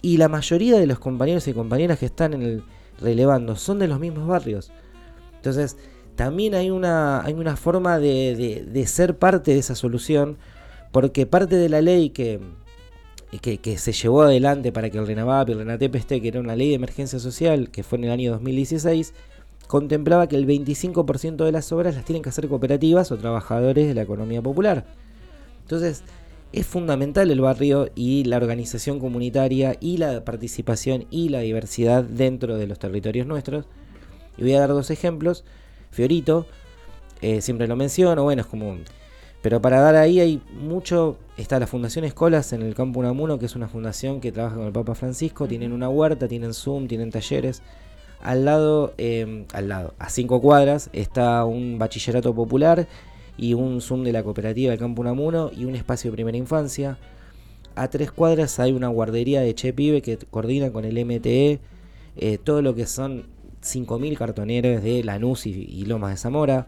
y 0.00 0.16
la 0.18 0.28
mayoría 0.28 0.78
de 0.78 0.86
los 0.86 0.98
compañeros 0.98 1.48
y 1.48 1.52
compañeras 1.52 1.98
que 1.98 2.06
están 2.06 2.34
en 2.34 2.42
el 2.42 2.62
relevando 3.00 3.56
son 3.56 3.78
de 3.78 3.88
los 3.88 3.98
mismos 3.98 4.28
barrios. 4.28 4.70
Entonces 5.36 5.76
también 6.14 6.54
hay 6.54 6.70
una, 6.70 7.22
hay 7.24 7.34
una 7.34 7.56
forma 7.56 7.98
de 7.98 8.84
ser 8.86 9.18
parte 9.18 9.52
de 9.52 9.58
esa 9.58 9.74
solución 9.74 10.38
porque 10.92 11.26
parte 11.26 11.56
de 11.56 11.68
la 11.68 11.80
ley 11.80 12.10
que, 12.10 12.40
que, 13.36 13.78
se 13.78 13.92
llevó 13.92 14.22
adelante 14.22 14.72
para 14.72 14.88
que 14.88 14.98
el 14.98 15.06
RENAVAP 15.06 15.50
y 15.50 15.52
el 15.52 15.58
RENATEP 15.58 15.94
esté, 15.96 16.20
que 16.22 16.28
era 16.28 16.40
una 16.40 16.56
ley 16.56 16.70
de 16.70 16.74
emergencia 16.74 17.18
social 17.18 17.70
que 17.70 17.82
fue 17.82 17.98
en 17.98 18.04
el 18.04 18.10
año 18.10 18.32
2016, 18.32 19.12
contemplaba 19.66 20.28
que 20.28 20.36
el 20.36 20.46
25% 20.46 21.44
de 21.44 21.52
las 21.52 21.70
obras 21.72 21.94
las 21.94 22.04
tienen 22.04 22.22
que 22.22 22.30
hacer 22.30 22.48
cooperativas 22.48 23.12
o 23.12 23.18
trabajadores 23.18 23.86
de 23.86 23.94
la 23.94 24.02
economía 24.02 24.40
popular. 24.40 24.86
Entonces, 25.62 26.02
es 26.52 26.66
fundamental 26.66 27.30
el 27.30 27.42
barrio 27.42 27.90
y 27.94 28.24
la 28.24 28.38
organización 28.38 28.98
comunitaria 28.98 29.76
y 29.80 29.98
la 29.98 30.24
participación 30.24 31.04
y 31.10 31.28
la 31.28 31.40
diversidad 31.40 32.02
dentro 32.04 32.56
de 32.56 32.66
los 32.66 32.78
territorios 32.78 33.26
nuestros. 33.26 33.66
Y 34.38 34.42
voy 34.42 34.54
a 34.54 34.60
dar 34.60 34.70
dos 34.70 34.90
ejemplos. 34.90 35.44
Fiorito, 35.90 36.46
eh, 37.20 37.42
siempre 37.42 37.68
lo 37.68 37.76
menciono, 37.76 38.22
bueno, 38.22 38.42
es 38.42 38.48
como... 38.48 38.78
Pero 39.42 39.60
para 39.60 39.80
dar 39.80 39.96
ahí 39.96 40.20
hay 40.20 40.42
mucho... 40.52 41.18
Está 41.38 41.60
la 41.60 41.68
Fundación 41.68 42.04
Escolas 42.04 42.52
en 42.52 42.62
el 42.62 42.74
Campo 42.74 42.98
Unamuno, 42.98 43.38
que 43.38 43.46
es 43.46 43.54
una 43.54 43.68
fundación 43.68 44.20
que 44.20 44.32
trabaja 44.32 44.56
con 44.56 44.66
el 44.66 44.72
Papa 44.72 44.96
Francisco. 44.96 45.46
Tienen 45.46 45.72
una 45.72 45.88
huerta, 45.88 46.26
tienen 46.26 46.52
Zoom, 46.52 46.88
tienen 46.88 47.12
talleres. 47.12 47.62
Al 48.20 48.44
lado, 48.44 48.92
eh, 48.98 49.46
al 49.52 49.68
lado, 49.68 49.94
a 50.00 50.10
cinco 50.10 50.40
cuadras, 50.40 50.90
está 50.92 51.44
un 51.44 51.78
bachillerato 51.78 52.34
popular 52.34 52.88
y 53.36 53.54
un 53.54 53.80
Zoom 53.80 54.02
de 54.02 54.10
la 54.10 54.24
cooperativa 54.24 54.70
del 54.70 54.80
Campo 54.80 55.00
Unamuno 55.00 55.52
y 55.56 55.64
un 55.64 55.76
espacio 55.76 56.10
de 56.10 56.16
primera 56.16 56.36
infancia. 56.36 56.98
A 57.76 57.86
tres 57.86 58.10
cuadras 58.10 58.58
hay 58.58 58.72
una 58.72 58.88
guardería 58.88 59.40
de 59.40 59.54
Che 59.54 59.72
Pibe 59.72 60.02
que 60.02 60.18
coordina 60.18 60.72
con 60.72 60.84
el 60.84 61.04
MTE 61.04 61.60
eh, 62.16 62.38
todo 62.42 62.62
lo 62.62 62.74
que 62.74 62.86
son 62.86 63.26
5.000 63.62 64.16
cartoneros 64.16 64.82
de 64.82 65.04
Lanús 65.04 65.46
y, 65.46 65.50
y 65.52 65.84
Lomas 65.84 66.10
de 66.10 66.16
Zamora. 66.16 66.66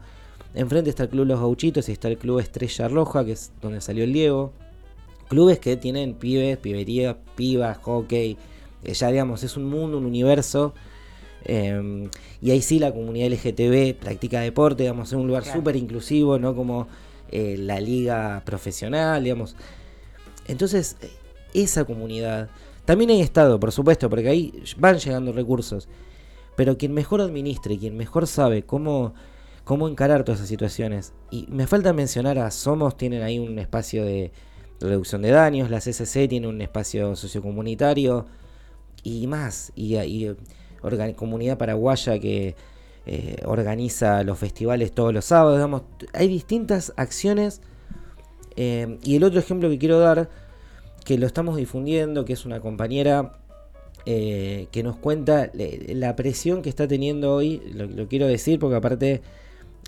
Enfrente 0.53 0.89
está 0.89 1.03
el 1.03 1.09
Club 1.09 1.25
Los 1.27 1.39
Gauchitos 1.39 1.87
y 1.89 1.93
está 1.93 2.07
el 2.09 2.17
Club 2.17 2.39
Estrella 2.39 2.87
Roja, 2.87 3.23
que 3.25 3.31
es 3.33 3.51
donde 3.61 3.79
salió 3.81 4.03
el 4.03 4.11
Diego. 4.13 4.51
Clubes 5.29 5.59
que 5.59 5.77
tienen 5.77 6.13
pibes, 6.15 6.57
pibería, 6.57 7.17
pibas, 7.35 7.77
hockey. 7.77 8.37
eh, 8.83 8.93
ya 8.93 9.09
digamos, 9.09 9.43
es 9.43 9.55
un 9.57 9.65
mundo, 9.65 9.97
un 9.97 10.05
universo. 10.05 10.73
eh, 11.45 12.09
y 12.41 12.51
ahí 12.51 12.61
sí 12.61 12.79
la 12.79 12.91
comunidad 12.91 13.27
LGTB 13.31 13.95
practica 13.99 14.41
deporte, 14.41 14.83
digamos, 14.83 15.07
es 15.09 15.13
un 15.13 15.25
lugar 15.27 15.43
Claro. 15.43 15.59
súper 15.59 15.75
inclusivo, 15.75 16.37
¿no? 16.37 16.55
Como 16.55 16.87
eh, 17.31 17.55
la 17.57 17.79
liga 17.79 18.41
profesional, 18.45 19.23
digamos. 19.23 19.55
Entonces, 20.47 20.97
esa 21.53 21.85
comunidad. 21.85 22.49
También 22.85 23.09
hay 23.11 23.21
Estado, 23.21 23.59
por 23.59 23.71
supuesto, 23.71 24.09
porque 24.09 24.27
ahí 24.27 24.53
van 24.77 24.97
llegando 24.97 25.31
recursos. 25.31 25.87
Pero 26.57 26.77
quien 26.77 26.93
mejor 26.93 27.21
administre, 27.21 27.77
quien 27.77 27.95
mejor 27.95 28.27
sabe 28.27 28.63
cómo, 28.63 29.13
cómo 29.63 29.87
encarar 29.87 30.23
todas 30.23 30.39
esas 30.39 30.49
situaciones. 30.49 31.13
Y 31.29 31.47
me 31.49 31.67
falta 31.67 31.93
mencionar 31.93 32.37
a 32.39 32.51
Somos, 32.51 32.97
tienen 32.97 33.21
ahí 33.23 33.39
un 33.39 33.57
espacio 33.59 34.03
de 34.05 34.31
reducción 34.79 35.21
de 35.21 35.29
daños, 35.31 35.69
la 35.69 35.79
CCC 35.79 36.27
tiene 36.27 36.47
un 36.47 36.61
espacio 36.61 37.15
sociocomunitario 37.15 38.25
y 39.03 39.27
más. 39.27 39.71
Y, 39.75 39.95
y 39.97 40.35
orga- 40.81 41.13
comunidad 41.15 41.57
paraguaya 41.57 42.19
que 42.19 42.55
eh, 43.05 43.35
organiza 43.45 44.23
los 44.23 44.37
festivales 44.39 44.91
todos 44.91 45.13
los 45.13 45.25
sábados. 45.25 45.57
Digamos, 45.57 45.83
hay 46.13 46.27
distintas 46.27 46.93
acciones. 46.97 47.61
eh, 48.55 48.97
y 49.03 49.15
el 49.15 49.23
otro 49.23 49.39
ejemplo 49.39 49.69
que 49.69 49.77
quiero 49.77 49.99
dar, 49.99 50.29
que 51.05 51.17
lo 51.17 51.25
estamos 51.27 51.57
difundiendo, 51.57 52.25
que 52.25 52.33
es 52.33 52.45
una 52.45 52.59
compañera 52.59 53.39
eh, 54.05 54.67
que 54.71 54.83
nos 54.83 54.97
cuenta 54.97 55.51
la 55.53 56.15
presión 56.15 56.61
que 56.63 56.69
está 56.69 56.87
teniendo 56.87 57.33
hoy, 57.35 57.61
lo 57.73 58.07
quiero 58.07 58.27
decir 58.27 58.59
porque 58.59 58.75
aparte 58.75 59.21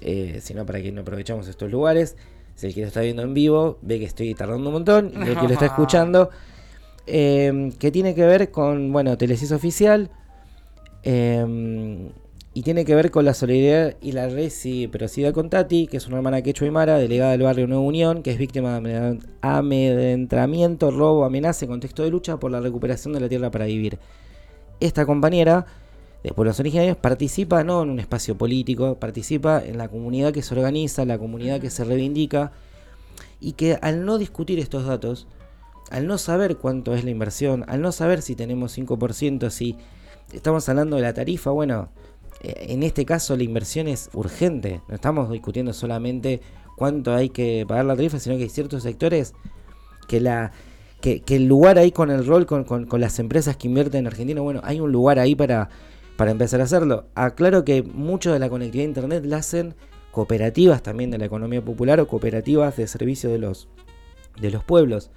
eh, 0.02 0.40
sino 0.42 0.66
para 0.66 0.82
que 0.82 0.92
no 0.92 1.02
aprovechamos 1.02 1.48
estos 1.48 1.72
lugares. 1.72 2.16
Si 2.56 2.68
el 2.68 2.74
que 2.74 2.82
lo 2.82 2.88
está 2.88 3.02
viendo 3.02 3.24
en 3.24 3.34
vivo 3.34 3.80
ve 3.82 4.00
que 4.00 4.06
estoy 4.06 4.34
tardando 4.36 4.70
un 4.70 4.74
montón, 4.74 5.12
y 5.16 5.30
el 5.30 5.38
que 5.38 5.48
lo 5.48 5.54
está 5.54 5.66
escuchando, 5.74 6.30
eh, 7.08 7.72
que 7.80 7.92
tiene 7.92 8.16
que 8.16 8.26
ver 8.26 8.52
con, 8.52 8.92
bueno, 8.92 9.18
Telesis 9.18 9.52
Oficial, 9.52 10.10
eh, 11.04 12.12
y 12.56 12.62
tiene 12.62 12.86
que 12.86 12.94
ver 12.94 13.10
con 13.10 13.26
la 13.26 13.34
solidaridad 13.34 13.96
y 14.00 14.12
la 14.12 14.30
reciprocidad 14.30 15.34
con 15.34 15.50
Tati, 15.50 15.88
que 15.88 15.98
es 15.98 16.08
una 16.08 16.18
hermana 16.18 16.44
quechua 16.44 16.70
mara, 16.70 17.00
delegada 17.00 17.32
del 17.32 17.42
barrio 17.42 17.66
Nueva 17.66 17.84
Unión, 17.84 18.22
que 18.22 18.32
es 18.32 18.38
víctima 18.38 18.80
de 18.80 19.18
amedrentamiento, 19.42 20.92
robo, 20.92 21.26
amenaza 21.26 21.66
en 21.66 21.72
contexto 21.72 22.04
de 22.04 22.12
lucha 22.12 22.38
por 22.38 22.52
la 22.52 22.60
recuperación 22.60 23.14
de 23.14 23.22
la 23.22 23.30
tierra 23.30 23.50
para 23.50 23.66
vivir. 23.66 23.98
Esta 24.80 25.06
compañera 25.06 25.66
de 26.24 26.32
pueblos 26.32 26.60
originarios 26.60 26.98
participa 26.98 27.64
no 27.64 27.84
en 27.84 27.90
un 27.90 28.00
espacio 28.00 28.38
político, 28.38 28.96
participa 28.96 29.62
en 29.64 29.78
la 29.78 29.90
comunidad 29.90 30.32
que 30.32 30.42
se 30.42 30.56
organiza, 30.56 31.06
la 31.06 31.18
comunidad 31.18 31.60
que 31.60 31.70
se 31.70 31.84
reivindica, 31.84 32.54
y 33.42 33.54
que 33.54 33.78
al 33.82 34.06
no 34.06 34.18
discutir 34.18 34.58
estos 34.60 34.86
datos, 34.86 35.28
al 35.92 36.08
no 36.08 36.18
saber 36.18 36.56
cuánto 36.58 36.96
es 36.96 37.04
la 37.04 37.12
inversión, 37.12 37.66
al 37.68 37.82
no 37.82 37.92
saber 37.92 38.22
si 38.22 38.36
tenemos 38.36 38.78
5%, 38.78 39.50
si 39.50 39.76
estamos 40.32 40.68
hablando 40.70 40.96
de 40.96 41.02
la 41.02 41.14
tarifa, 41.14 41.52
bueno, 41.52 41.90
eh, 42.42 42.68
en 42.70 42.84
este 42.84 43.06
caso 43.06 43.36
la 43.36 43.44
inversión 43.44 43.90
es 43.90 44.10
urgente. 44.14 44.82
No 44.88 44.96
estamos 44.96 45.30
discutiendo 45.30 45.74
solamente 45.74 46.42
cuánto 46.78 47.14
hay 47.14 47.30
que 47.30 47.66
pagar 47.68 47.84
la 47.84 47.98
tarifa, 47.98 48.18
sino 48.18 48.38
que 48.38 48.44
hay 48.44 48.50
ciertos 48.50 48.84
sectores 48.84 49.34
que 50.08 50.22
la 50.22 50.52
que, 51.02 51.22
el 51.28 51.48
lugar 51.48 51.78
ahí 51.78 51.92
con 51.92 52.10
el 52.12 52.26
rol 52.26 52.46
con, 52.46 52.64
con, 52.64 53.02
las 53.02 53.20
empresas 53.20 53.58
que 53.58 53.68
invierten 53.68 54.00
en 54.00 54.08
Argentina, 54.08 54.40
bueno, 54.40 54.62
hay 54.64 54.80
un 54.80 54.90
lugar 54.90 55.20
ahí 55.20 55.36
para, 55.36 55.70
para 56.18 56.32
empezar 56.32 56.62
a 56.62 56.66
hacerlo. 56.66 57.06
Aclaro 57.16 57.66
que 57.66 57.84
mucho 57.84 58.32
de 58.32 58.40
la 58.40 58.50
conectividad 58.50 58.86
a 58.86 58.90
internet 58.90 59.26
la 59.26 59.38
hacen 59.38 59.76
cooperativas 60.12 60.84
también 60.84 61.12
de 61.12 61.18
la 61.18 61.26
economía 61.26 61.64
popular 61.64 62.00
o 62.00 62.08
cooperativas 62.08 62.78
de 62.78 62.88
servicio 62.88 63.30
de 63.32 63.40
los 63.40 63.68
de 64.40 64.52
los 64.52 64.64
pueblos. 64.64 65.10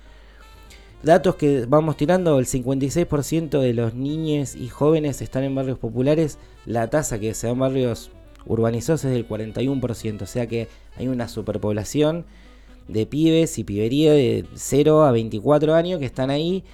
Datos 1.03 1.37
que 1.37 1.67
vamos 1.67 1.97
tirando, 1.97 2.39
el 2.39 2.47
56% 2.47 3.61
de 3.61 3.75
los 3.75 3.95
niños 3.95 4.57
y 4.57 4.69
jóvenes 4.69 5.21
están 5.23 5.45
en 5.45 5.55
barrios 5.55 5.79
populares, 5.79 6.39
la 6.65 6.89
tasa 6.89 7.19
que 7.19 7.35
se 7.35 7.47
da 7.47 7.53
en 7.53 7.59
barrios 7.59 8.11
urbanizados 8.47 9.05
es 9.05 9.13
del 9.13 9.29
41%, 9.29 10.23
o 10.23 10.27
sea 10.27 10.47
que 10.47 10.69
hay 10.97 11.09
una 11.09 11.29
superpoblación 11.29 12.25
de 12.89 13.07
pibes 13.07 13.59
y 13.59 13.65
pibería 13.65 14.13
de 14.13 14.47
0 14.55 15.05
a 15.05 15.13
24 15.13 15.75
años 15.75 16.01
que 16.01 16.07
están 16.07 16.31
ahí, 16.31 16.65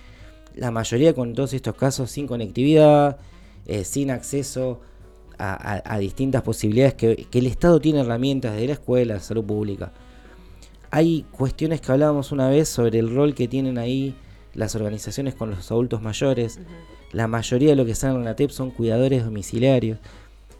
la 0.55 0.71
mayoría 0.71 1.15
con 1.15 1.35
todos 1.35 1.53
estos 1.53 1.75
casos 1.75 2.11
sin 2.11 2.27
conectividad, 2.27 3.19
eh, 3.67 3.85
sin 3.85 4.11
acceso 4.11 4.81
a, 5.39 5.99
distintas 5.99 6.43
posibilidades, 6.43 6.95
que, 6.95 7.27
que 7.29 7.39
el 7.41 7.47
Estado 7.47 7.81
tiene 7.81 8.01
herramientas 8.01 8.55
de 8.55 8.67
la 8.67 8.75
escuela, 8.75 9.15
de 9.15 9.21
salud 9.21 9.45
pública 9.45 9.93
hay 10.93 11.25
cuestiones 11.33 11.81
que 11.81 11.91
hablábamos 11.91 12.33
una 12.33 12.51
vez 12.51 12.69
sobre 12.69 12.99
el 12.99 13.13
rol 13.13 13.35
que 13.35 13.49
tienen 13.49 13.79
ahí 13.79 14.15
las 14.53 14.75
organizaciones 14.75 15.35
con 15.35 15.49
los 15.49 15.71
adultos 15.71 16.03
mayores. 16.03 16.61
La 17.13 17.27
mayoría 17.29 17.71
de 17.71 17.77
lo 17.77 17.87
que 17.87 17.93
están 17.93 18.15
en 18.15 18.25
la 18.25 18.37
TEP 18.37 18.51
son 18.51 18.71
cuidadores 18.71 19.25
domiciliarios. 19.25 19.99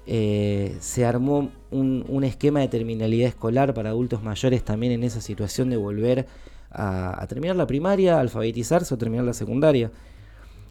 Eh, 0.07 0.75
se 0.81 1.05
armó 1.05 1.51
un, 1.71 2.25
esquema 2.25 2.61
de 2.61 2.69
terminalidad 2.69 3.29
escolar 3.29 3.75
para 3.75 3.91
adultos 3.91 4.23
mayores 4.23 4.65
también 4.65 4.95
en 4.95 5.05
esa 5.05 5.21
situación 5.21 5.69
de 5.69 5.77
volver 5.77 6.27
a, 6.71 7.27
terminar 7.29 7.57
la 7.57 7.67
primaria, 7.67 8.19
alfabetizarse 8.19 8.95
o 8.95 8.97
terminar 8.97 9.27
la 9.27 9.35
secundaria. 9.35 9.91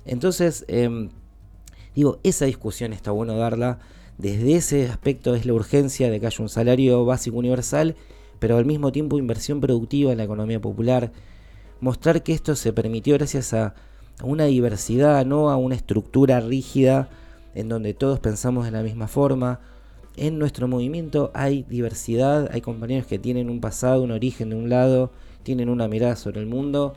Entonces, 0.05 0.65
em, 0.69 1.09
digo, 1.95 2.19
esa 2.23 2.45
discusión 2.45 2.93
está 2.93 3.11
bueno 3.11 3.37
darla. 3.37 3.79
Desde 4.17 4.55
ese 4.55 4.87
aspecto 4.87 5.35
es 5.35 5.45
la 5.45 5.53
urgencia 5.53 6.09
de 6.09 6.19
que 6.19 6.27
haya 6.27 6.43
un 6.43 6.49
salario 6.49 7.05
básico 7.05 7.37
universal 7.37 7.95
pero 8.41 8.57
al 8.57 8.65
mismo 8.65 8.91
tiempo 8.91 9.19
inversión 9.19 9.61
productiva 9.61 10.11
en 10.11 10.17
la 10.17 10.23
economía 10.23 10.59
popular, 10.59 11.11
mostrar 11.79 12.23
que 12.23 12.33
esto 12.33 12.55
se 12.55 12.73
permitió 12.73 13.13
gracias 13.13 13.53
a, 13.53 13.75
una 14.23 14.45
diversidad, 14.45 15.27
no 15.27 15.51
a 15.51 15.57
una 15.57 15.75
estructura 15.75 16.39
rígida 16.39 17.07
en 17.53 17.69
donde 17.69 17.93
todos 17.93 18.19
pensamos 18.19 18.65
de 18.65 18.71
la 18.71 18.81
misma 18.81 19.07
forma. 19.07 19.59
En 20.17 20.39
nuestro 20.39 20.67
movimiento 20.67 21.29
hay 21.35 21.67
diversidad, 21.69 22.49
hay 22.51 22.61
compañeros 22.61 23.05
que 23.05 23.19
tienen 23.19 23.47
un 23.47 23.61
pasado, 23.61 24.01
un 24.01 24.09
origen 24.09 24.49
de 24.49 24.55
un 24.55 24.69
lado, 24.69 25.11
tienen 25.43 25.69
una 25.69 25.87
mirada 25.87 26.15
sobre 26.15 26.39
el 26.39 26.47
mundo 26.47 26.95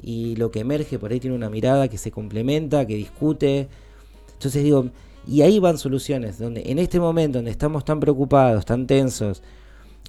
y 0.00 0.36
lo 0.36 0.52
que 0.52 0.60
emerge 0.60 1.00
por 1.00 1.10
ahí 1.10 1.18
tiene 1.18 1.34
una 1.34 1.50
mirada 1.50 1.88
que 1.88 1.98
se 1.98 2.12
complementa, 2.12 2.86
que 2.86 2.94
discute. 2.94 3.66
Entonces 4.44 4.62
digo, 4.62 4.90
y 5.26 5.40
ahí 5.40 5.58
van 5.58 5.78
soluciones, 5.78 6.38
donde 6.38 6.64
en 6.66 6.78
este 6.78 7.00
momento 7.00 7.38
donde 7.38 7.50
estamos 7.50 7.82
tan 7.82 7.98
preocupados, 7.98 8.66
tan 8.66 8.86
tensos, 8.86 9.42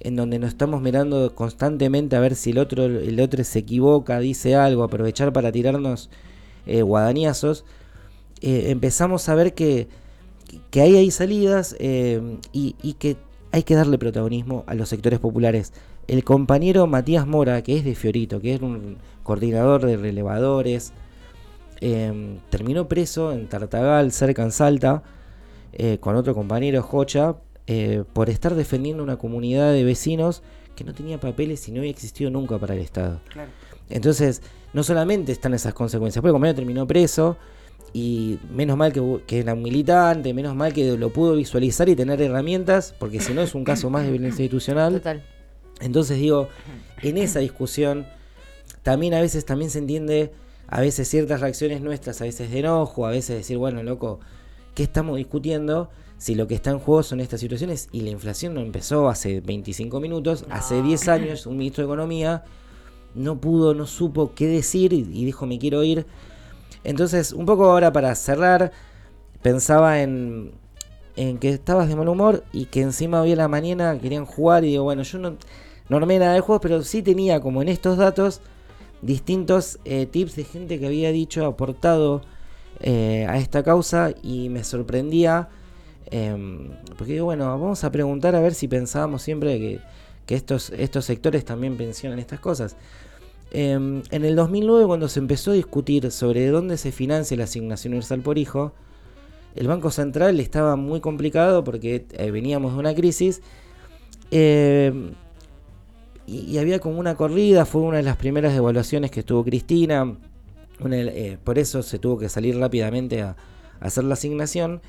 en 0.00 0.14
donde 0.14 0.38
nos 0.38 0.50
estamos 0.50 0.82
mirando 0.82 1.34
constantemente 1.34 2.16
a 2.16 2.20
ver 2.20 2.34
si 2.34 2.50
el 2.50 2.58
otro, 2.58 2.84
el 2.84 3.18
otro 3.18 3.42
se 3.44 3.60
equivoca, 3.60 4.18
dice 4.18 4.54
algo, 4.54 4.84
aprovechar 4.84 5.32
para 5.32 5.50
tirarnos 5.52 6.10
eh, 6.66 6.82
guadañazos, 6.82 7.64
eh, 8.42 8.64
empezamos 8.68 9.26
a 9.30 9.34
ver 9.34 9.54
que, 9.54 9.88
que 10.70 10.82
ahí 10.82 10.96
hay 10.96 11.10
salidas 11.10 11.74
eh, 11.78 12.20
y, 12.52 12.74
que 12.98 13.16
hay 13.52 13.62
que 13.62 13.74
darle 13.74 13.96
protagonismo 13.96 14.64
a 14.66 14.74
los 14.74 14.90
sectores 14.90 15.18
populares. 15.18 15.72
El 16.08 16.24
compañero 16.24 16.86
Matías 16.86 17.26
Mora, 17.26 17.62
que 17.62 17.78
es 17.78 17.86
de 17.86 17.94
Fiorito, 17.94 18.42
que 18.42 18.52
es 18.52 18.60
un 18.60 18.98
coordinador 19.22 19.86
de 19.86 19.96
relevadores, 19.96 20.92
terminó 22.50 22.88
preso 22.88 23.32
en 23.32 23.48
Tartagal, 23.48 24.12
cerca 24.12 24.42
en 24.42 24.52
Salta, 24.52 25.02
con 26.00 26.16
otro 26.16 26.34
compañero 26.34 26.82
Jocha, 26.82 27.36
eh, 27.68 28.04
por 28.12 28.30
estar 28.30 28.54
defendiendo 28.54 29.02
una 29.02 29.16
comunidad 29.16 29.72
de 29.72 29.82
vecinos 29.82 30.42
que 30.76 30.84
no 30.84 30.94
tenía 30.94 31.18
papeles 31.18 31.66
y 31.66 31.72
no 31.72 31.80
había 31.80 31.90
existido 31.90 32.30
nunca 32.30 32.58
para 32.58 32.74
el 32.74 32.80
Estado. 32.80 33.20
Entonces, 33.90 34.40
no 34.72 34.84
solamente 34.84 35.32
están 35.32 35.52
esas 35.52 35.74
consecuencias, 35.74 36.20
porque 36.20 36.28
el 36.28 36.34
compañero 36.34 36.54
terminó 36.54 36.86
preso 36.86 37.36
y 37.92 38.38
menos 38.52 38.76
mal 38.76 38.92
que, 38.92 39.20
que, 39.26 39.40
era 39.40 39.54
un 39.54 39.62
militante, 39.62 40.32
menos 40.32 40.54
mal 40.54 40.72
que 40.72 40.96
lo 40.96 41.12
pudo 41.12 41.34
visualizar 41.34 41.88
y 41.88 41.96
tener 41.96 42.22
herramientas, 42.22 42.94
porque 43.00 43.18
si 43.18 43.32
no 43.32 43.40
es 43.40 43.54
un 43.54 43.64
caso 43.64 43.90
más 43.90 44.04
de 44.04 44.12
violencia 44.12 44.44
institucional. 44.44 44.92
Total. 44.94 45.24
Entonces 45.80 46.18
digo, 46.18 46.48
en 47.02 47.18
esa 47.18 47.40
discusión 47.40 48.06
también 48.82 49.14
a 49.14 49.20
veces 49.20 49.44
también 49.44 49.70
se 49.70 49.78
entiende 49.78 50.32
a 50.68 50.80
veces 50.80 51.08
ciertas 51.08 51.40
reacciones 51.40 51.80
nuestras, 51.80 52.20
a 52.20 52.24
veces 52.24 52.50
de 52.50 52.60
enojo, 52.60 53.06
a 53.06 53.10
veces 53.10 53.36
decir, 53.36 53.58
bueno, 53.58 53.82
loco, 53.82 54.20
¿qué 54.74 54.82
estamos 54.82 55.16
discutiendo? 55.16 55.90
si 56.18 56.34
lo 56.34 56.46
que 56.46 56.54
está 56.54 56.70
en 56.70 56.78
juego 56.78 57.02
son 57.02 57.20
estas 57.20 57.40
situaciones 57.40 57.88
y 57.92 58.00
la 58.00 58.10
inflación 58.10 58.54
no 58.54 58.60
empezó 58.60 59.08
hace 59.08 59.40
25 59.40 60.00
minutos, 60.00 60.46
hace 60.50 60.82
10 60.82 61.08
años 61.08 61.46
un 61.46 61.58
ministro 61.58 61.82
de 61.82 61.92
Economía 61.92 62.44
no 63.14 63.38
pudo, 63.38 63.74
no 63.74 63.86
supo 63.86 64.32
qué 64.34 64.46
decir 64.46 64.92
y, 64.92 65.02
dijo 65.02 65.46
me 65.46 65.58
quiero 65.58 65.82
ir. 65.82 66.06
Entonces, 66.84 67.32
un 67.32 67.46
poco 67.46 67.64
ahora 67.64 67.92
para 67.92 68.14
cerrar, 68.14 68.72
pensaba 69.42 70.00
en, 70.00 70.52
en 71.16 71.38
que 71.38 71.50
estabas 71.50 71.88
de 71.88 71.96
mal 71.96 72.08
humor 72.08 72.44
y 72.52 72.66
que 72.66 72.82
encima 72.82 73.20
hoy 73.20 73.32
a 73.32 73.36
la 73.36 73.48
mañana 73.48 73.98
querían 73.98 74.26
jugar 74.26 74.64
y 74.64 74.68
digo, 74.68 74.84
bueno, 74.84 75.02
yo 75.02 75.18
no, 75.18 75.36
no 75.88 75.96
armé 75.96 76.18
nada 76.18 76.34
de 76.34 76.40
juegos, 76.40 76.62
pero 76.62 76.82
sí 76.82 77.02
tenía 77.02 77.40
como 77.40 77.62
en 77.62 77.68
estos 77.68 77.96
datos 77.96 78.40
distintos 79.02 79.78
eh, 79.84 80.06
tips 80.06 80.36
de 80.36 80.44
gente 80.44 80.78
que 80.78 80.86
había 80.86 81.12
dicho, 81.12 81.44
aportado 81.46 82.22
eh, 82.80 83.26
a 83.28 83.38
esta 83.38 83.62
causa 83.62 84.12
y 84.22 84.48
me 84.48 84.64
sorprendía 84.64 85.48
Em, 86.10 86.70
porque 86.96 87.20
bueno, 87.20 87.46
vamos 87.46 87.82
a 87.82 87.90
preguntar 87.90 88.36
a 88.36 88.40
ver 88.40 88.54
si 88.54 88.68
pensábamos 88.68 89.22
siempre 89.22 89.80
que, 90.26 90.34
estos, 90.34 90.70
estos 90.70 91.04
sectores 91.04 91.44
también 91.44 91.76
pensionan 91.76 92.18
estas 92.18 92.40
cosas. 92.40 92.76
Em, 93.50 94.02
en 94.10 94.24
el 94.24 94.36
2009, 94.36 94.86
cuando 94.86 95.08
se 95.08 95.20
empezó 95.20 95.52
a 95.52 95.54
discutir 95.54 96.10
sobre 96.10 96.46
dónde 96.48 96.76
se 96.76 96.92
financia 96.92 97.36
la 97.36 97.44
asignación 97.44 97.92
universal 97.92 98.20
por 98.20 98.38
hijo, 98.38 98.72
el 99.54 99.68
Banco 99.68 99.90
Central 99.90 100.38
estaba 100.40 100.76
muy 100.76 101.00
complicado 101.00 101.64
porque 101.64 102.06
eh, 102.12 102.30
veníamos 102.30 102.74
de 102.74 102.78
una 102.78 102.94
crisis 102.94 103.40
em, 104.30 105.12
y, 106.26 106.58
había 106.58 106.80
como 106.80 106.98
una 106.98 107.14
corrida, 107.14 107.64
fue 107.64 107.82
una 107.82 107.98
de 107.98 108.02
las 108.02 108.16
primeras 108.16 108.52
devaluaciones 108.52 109.10
que 109.10 109.20
estuvo 109.20 109.44
Cristina, 109.44 110.16
eh, 110.90 111.38
por 111.42 111.58
eso 111.58 111.82
se 111.82 111.98
tuvo 111.98 112.18
que 112.18 112.28
salir 112.28 112.58
rápidamente 112.58 113.22
a 113.22 113.36
hacer 113.80 114.04
la 114.04 114.14
asignación. 114.14 114.80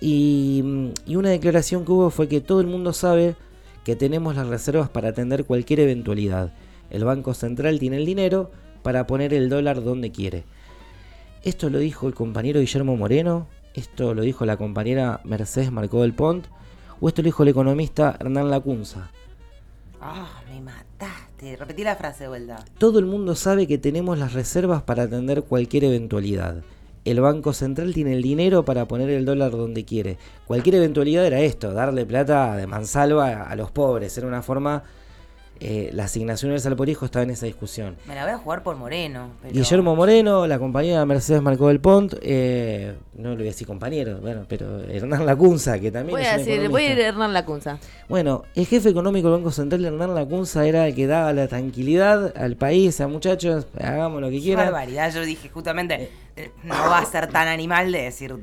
Y, 0.00 0.92
una 1.08 1.30
declaración 1.30 1.84
que 1.84 1.92
hubo 1.92 2.10
fue 2.10 2.28
que 2.28 2.40
todo 2.40 2.60
el 2.60 2.66
mundo 2.66 2.92
sabe 2.92 3.36
que 3.84 3.96
tenemos 3.96 4.36
las 4.36 4.48
reservas 4.48 4.88
para 4.88 5.10
atender 5.10 5.44
cualquier 5.44 5.80
eventualidad. 5.80 6.52
El 6.90 7.04
Banco 7.04 7.34
Central 7.34 7.78
tiene 7.78 7.96
el 7.96 8.06
dinero 8.06 8.50
para 8.82 9.06
poner 9.06 9.32
el 9.32 9.48
dólar 9.48 9.82
donde 9.82 10.10
quiere. 10.10 10.44
Esto 11.44 11.70
lo 11.70 11.78
dijo 11.78 12.08
el 12.08 12.14
compañero 12.14 12.60
Guillermo 12.60 12.96
Moreno, 12.96 13.46
esto 13.74 14.14
lo 14.14 14.22
dijo 14.22 14.44
la 14.44 14.56
compañera 14.56 15.20
Mercedes 15.24 15.70
Marcó 15.70 16.02
del 16.02 16.12
Pont, 16.12 16.46
o 17.00 17.08
esto 17.08 17.22
lo 17.22 17.26
dijo 17.26 17.44
el 17.44 17.50
economista 17.50 18.16
Hernán 18.18 18.50
Lacunza. 18.50 19.10
Ah, 20.00 20.42
me 20.48 20.60
mataste. 20.60 21.56
Repetí 21.56 21.82
la 21.82 21.96
frase, 21.96 22.28
vuelta. 22.28 22.64
Todo 22.78 22.98
el 22.98 23.06
mundo 23.06 23.34
sabe 23.34 23.66
que 23.66 23.78
tenemos 23.78 24.18
las 24.18 24.32
reservas 24.32 24.82
para 24.82 25.04
atender 25.04 25.42
cualquier 25.42 25.84
eventualidad. 25.84 26.62
el 27.04 27.20
Banco 27.20 27.52
Central 27.52 27.94
tiene 27.94 28.14
el 28.14 28.22
dinero 28.22 28.64
para 28.64 28.86
poner 28.86 29.10
el 29.10 29.24
dólar 29.24 29.52
donde 29.52 29.84
quiere. 29.84 30.18
Cualquier 30.46 30.76
eventualidad 30.76 31.24
era 31.24 31.40
esto, 31.40 31.72
darle 31.72 32.04
plata 32.04 32.56
de 32.56 32.66
mansalva 32.66 33.42
a 33.42 33.54
los 33.56 33.70
pobres. 33.70 34.18
Era 34.18 34.26
una 34.26 34.42
forma 34.42 34.82
eh, 35.60 35.90
la 35.92 36.04
asignación 36.04 36.50
universal 36.50 36.76
por 36.76 36.88
hijo 36.88 37.04
estaba 37.06 37.22
en 37.22 37.30
esa 37.30 37.46
discusión. 37.46 37.96
Me 38.06 38.14
la 38.14 38.24
voy 38.24 38.32
a 38.32 38.38
jugar 38.38 38.62
por 38.62 38.76
Moreno. 38.76 39.30
pero- 39.42 39.54
Guillermo 39.54 39.96
Moreno, 39.96 40.46
la 40.46 40.58
compañera 40.58 41.04
Mercedes 41.06 41.40
Marcó 41.42 41.68
del 41.68 41.80
Pont, 41.80 42.14
eh, 42.22 42.94
no 43.14 43.30
le 43.30 43.36
voy 43.36 43.44
a 43.46 43.50
decir 43.50 43.66
compañero, 43.66 44.18
bueno, 44.20 44.44
pero 44.48 44.82
Hernán 44.82 45.24
Lacunza, 45.26 45.78
que 45.78 45.90
también 45.90 46.16
Voy 46.16 46.22
es 46.22 46.28
a 46.32 46.36
decir, 46.38 46.68
voy 46.68 46.82
a 46.84 46.92
ir 46.92 47.00
a 47.00 47.06
Hernán 47.08 47.32
Lacunza. 47.32 47.78
Bueno, 48.08 48.44
el 48.54 48.66
jefe 48.66 48.88
económico 48.90 49.28
del 49.30 49.38
Banco 49.38 49.50
Central, 49.50 49.84
Hernán 49.84 50.14
Lacunza, 50.14 50.66
era 50.66 50.86
el 50.86 50.94
que 50.94 51.06
daba 51.06 51.32
la 51.32 51.48
tranquilidad 51.48 52.32
al 52.36 52.56
país, 52.56 53.00
a 53.00 53.08
muchachos, 53.08 53.66
hagamos 53.80 54.20
lo 54.20 54.30
que 54.30 54.40
quieran. 54.40 54.66
barbaridad. 54.66 55.12
Yo 55.14 55.22
dije 55.24 55.48
justamente, 55.48 56.10
eh, 56.36 56.50
no 56.64 56.74
va 56.74 56.98
a 56.98 57.04
ser 57.06 57.28
tan 57.28 57.48
animal 57.48 57.90
de 57.92 58.02
decir, 58.02 58.34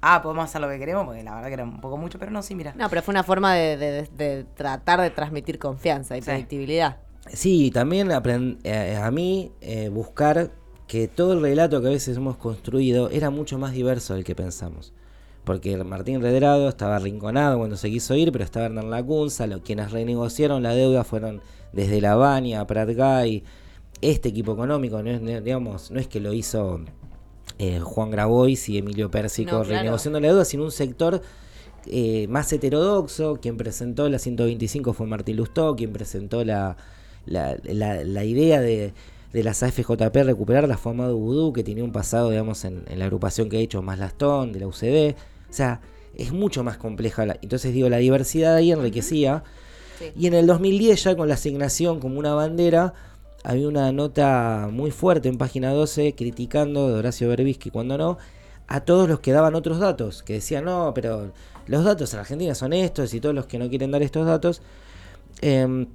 ah, 0.00 0.20
podemos 0.22 0.44
hacer 0.44 0.60
lo 0.60 0.68
que 0.68 0.78
queremos, 0.78 1.04
porque 1.06 1.22
la 1.22 1.34
verdad 1.34 1.48
que 1.48 1.54
era 1.54 1.64
un 1.64 1.80
poco 1.80 1.96
mucho, 1.96 2.18
pero 2.18 2.30
no, 2.30 2.42
sí, 2.42 2.54
mira. 2.54 2.74
No, 2.76 2.88
pero 2.88 3.02
fue 3.02 3.12
una 3.12 3.24
forma 3.24 3.54
de, 3.54 3.76
de- 3.76 4.08
de 4.16 4.44
tratar 4.54 5.00
de 5.00 5.10
transmitir 5.10 5.58
confianza 5.58 6.16
y 6.16 6.20
Sí. 6.22 6.26
predictibilidad. 6.26 6.98
Sí, 7.32 7.70
también 7.70 8.08
aprend- 8.08 8.58
eh, 8.64 8.96
a 8.96 9.10
mí 9.10 9.52
eh, 9.60 9.88
buscar 9.90 10.50
que 10.86 11.08
todo 11.08 11.34
el 11.34 11.42
relato 11.42 11.80
que 11.82 11.88
a 11.88 11.90
veces 11.90 12.16
hemos 12.16 12.36
construido 12.38 13.10
era 13.10 13.28
mucho 13.30 13.58
más 13.58 13.72
diverso 13.72 14.14
del 14.14 14.24
que 14.24 14.34
pensamos. 14.34 14.94
Porque 15.44 15.76
Martín 15.82 16.20
Redrado 16.22 16.68
estaba 16.68 16.96
arrinconado 16.96 17.58
cuando 17.58 17.76
se 17.76 17.90
quiso 17.90 18.14
ir, 18.14 18.32
pero 18.32 18.44
estaba 18.44 18.66
Hernán 18.66 18.90
Lacunza, 18.90 19.46
lo, 19.46 19.62
quienes 19.62 19.90
renegociaron 19.92 20.62
la 20.62 20.74
deuda 20.74 21.04
fueron 21.04 21.40
desde 21.72 22.00
La 22.00 22.14
Baña, 22.16 22.66
Prat 22.66 22.88
Gay, 22.90 23.44
este 24.00 24.28
equipo 24.30 24.52
económico, 24.52 25.02
no 25.02 25.10
es, 25.10 25.20
no- 25.20 25.40
digamos, 25.40 25.90
no 25.90 26.00
es 26.00 26.06
que 26.08 26.20
lo 26.20 26.32
hizo 26.32 26.80
eh, 27.58 27.80
Juan 27.80 28.10
Grabois 28.10 28.68
y 28.68 28.78
Emilio 28.78 29.10
Pérsico 29.10 29.52
No, 29.52 29.62
claro. 29.62 29.78
renegociando 29.80 30.20
la 30.20 30.28
deuda, 30.28 30.44
sino 30.44 30.64
un 30.64 30.70
sector 30.72 31.20
eh, 31.86 32.26
más 32.28 32.52
heterodoxo. 32.52 33.38
Quien 33.40 33.56
presentó 33.56 34.08
la 34.08 34.18
125 34.18 34.92
fue 34.92 35.06
Martín 35.06 35.36
Lustó, 35.36 35.74
quien 35.76 35.92
presentó 35.92 36.44
la, 36.44 36.76
la, 37.26 37.56
la- 37.64 38.04
la 38.04 38.24
idea 38.24 38.60
de, 38.60 38.92
de 39.32 39.42
las 39.42 39.62
AFJP 39.62 40.16
recuperar 40.24 40.68
la 40.68 40.76
fue 40.78 40.92
Amado 40.92 41.16
Vudú, 41.16 41.52
que 41.52 41.64
tenía 41.64 41.84
un 41.84 41.92
pasado, 41.92 42.30
digamos, 42.30 42.64
en, 42.64 42.84
en 42.88 42.98
la 42.98 43.04
agrupación 43.06 43.48
que 43.48 43.56
ha 43.58 43.60
hecho 43.60 43.82
más 43.82 43.98
Lastón, 43.98 44.52
de 44.52 44.60
la 44.60 44.66
UCD. 44.66 45.14
O 45.48 45.52
sea, 45.52 45.80
es 46.14 46.32
mucho 46.32 46.62
más 46.64 46.76
compleja. 46.78 47.26
la- 47.26 47.38
entonces, 47.42 47.72
digo, 47.72 47.88
la 47.88 47.98
diversidad 47.98 48.54
ahí 48.56 48.72
enriquecía. 48.72 49.42
Sí. 49.98 50.12
Y 50.16 50.26
en 50.28 50.34
el 50.34 50.46
2010, 50.46 51.02
ya 51.04 51.16
con 51.16 51.26
la 51.28 51.34
asignación 51.34 51.98
como 52.00 52.18
una 52.20 52.32
bandera, 52.34 52.94
había 53.48 53.66
una 53.66 53.90
nota 53.92 54.68
muy 54.70 54.90
fuerte 54.90 55.30
en 55.30 55.38
página 55.38 55.72
12 55.72 56.14
criticando 56.14 56.88
de 56.88 56.98
Horacio 56.98 57.30
Berbisky, 57.30 57.70
cuando 57.70 57.96
no, 57.96 58.18
a 58.66 58.80
todos 58.80 59.08
los 59.08 59.20
que 59.20 59.32
daban 59.32 59.54
otros 59.54 59.78
datos, 59.78 60.22
que 60.22 60.34
decían, 60.34 60.66
no, 60.66 60.92
pero 60.94 61.32
los 61.66 61.82
datos 61.82 62.12
en 62.12 62.20
Argentina 62.20 62.54
son 62.54 62.74
estos 62.74 63.14
y 63.14 63.20
todos 63.20 63.34
los 63.34 63.46
que 63.46 63.58
no 63.58 63.70
quieren 63.70 63.90
dar 63.90 64.02
estos 64.02 64.26
datos. 64.26 64.60
Em, 65.40 65.86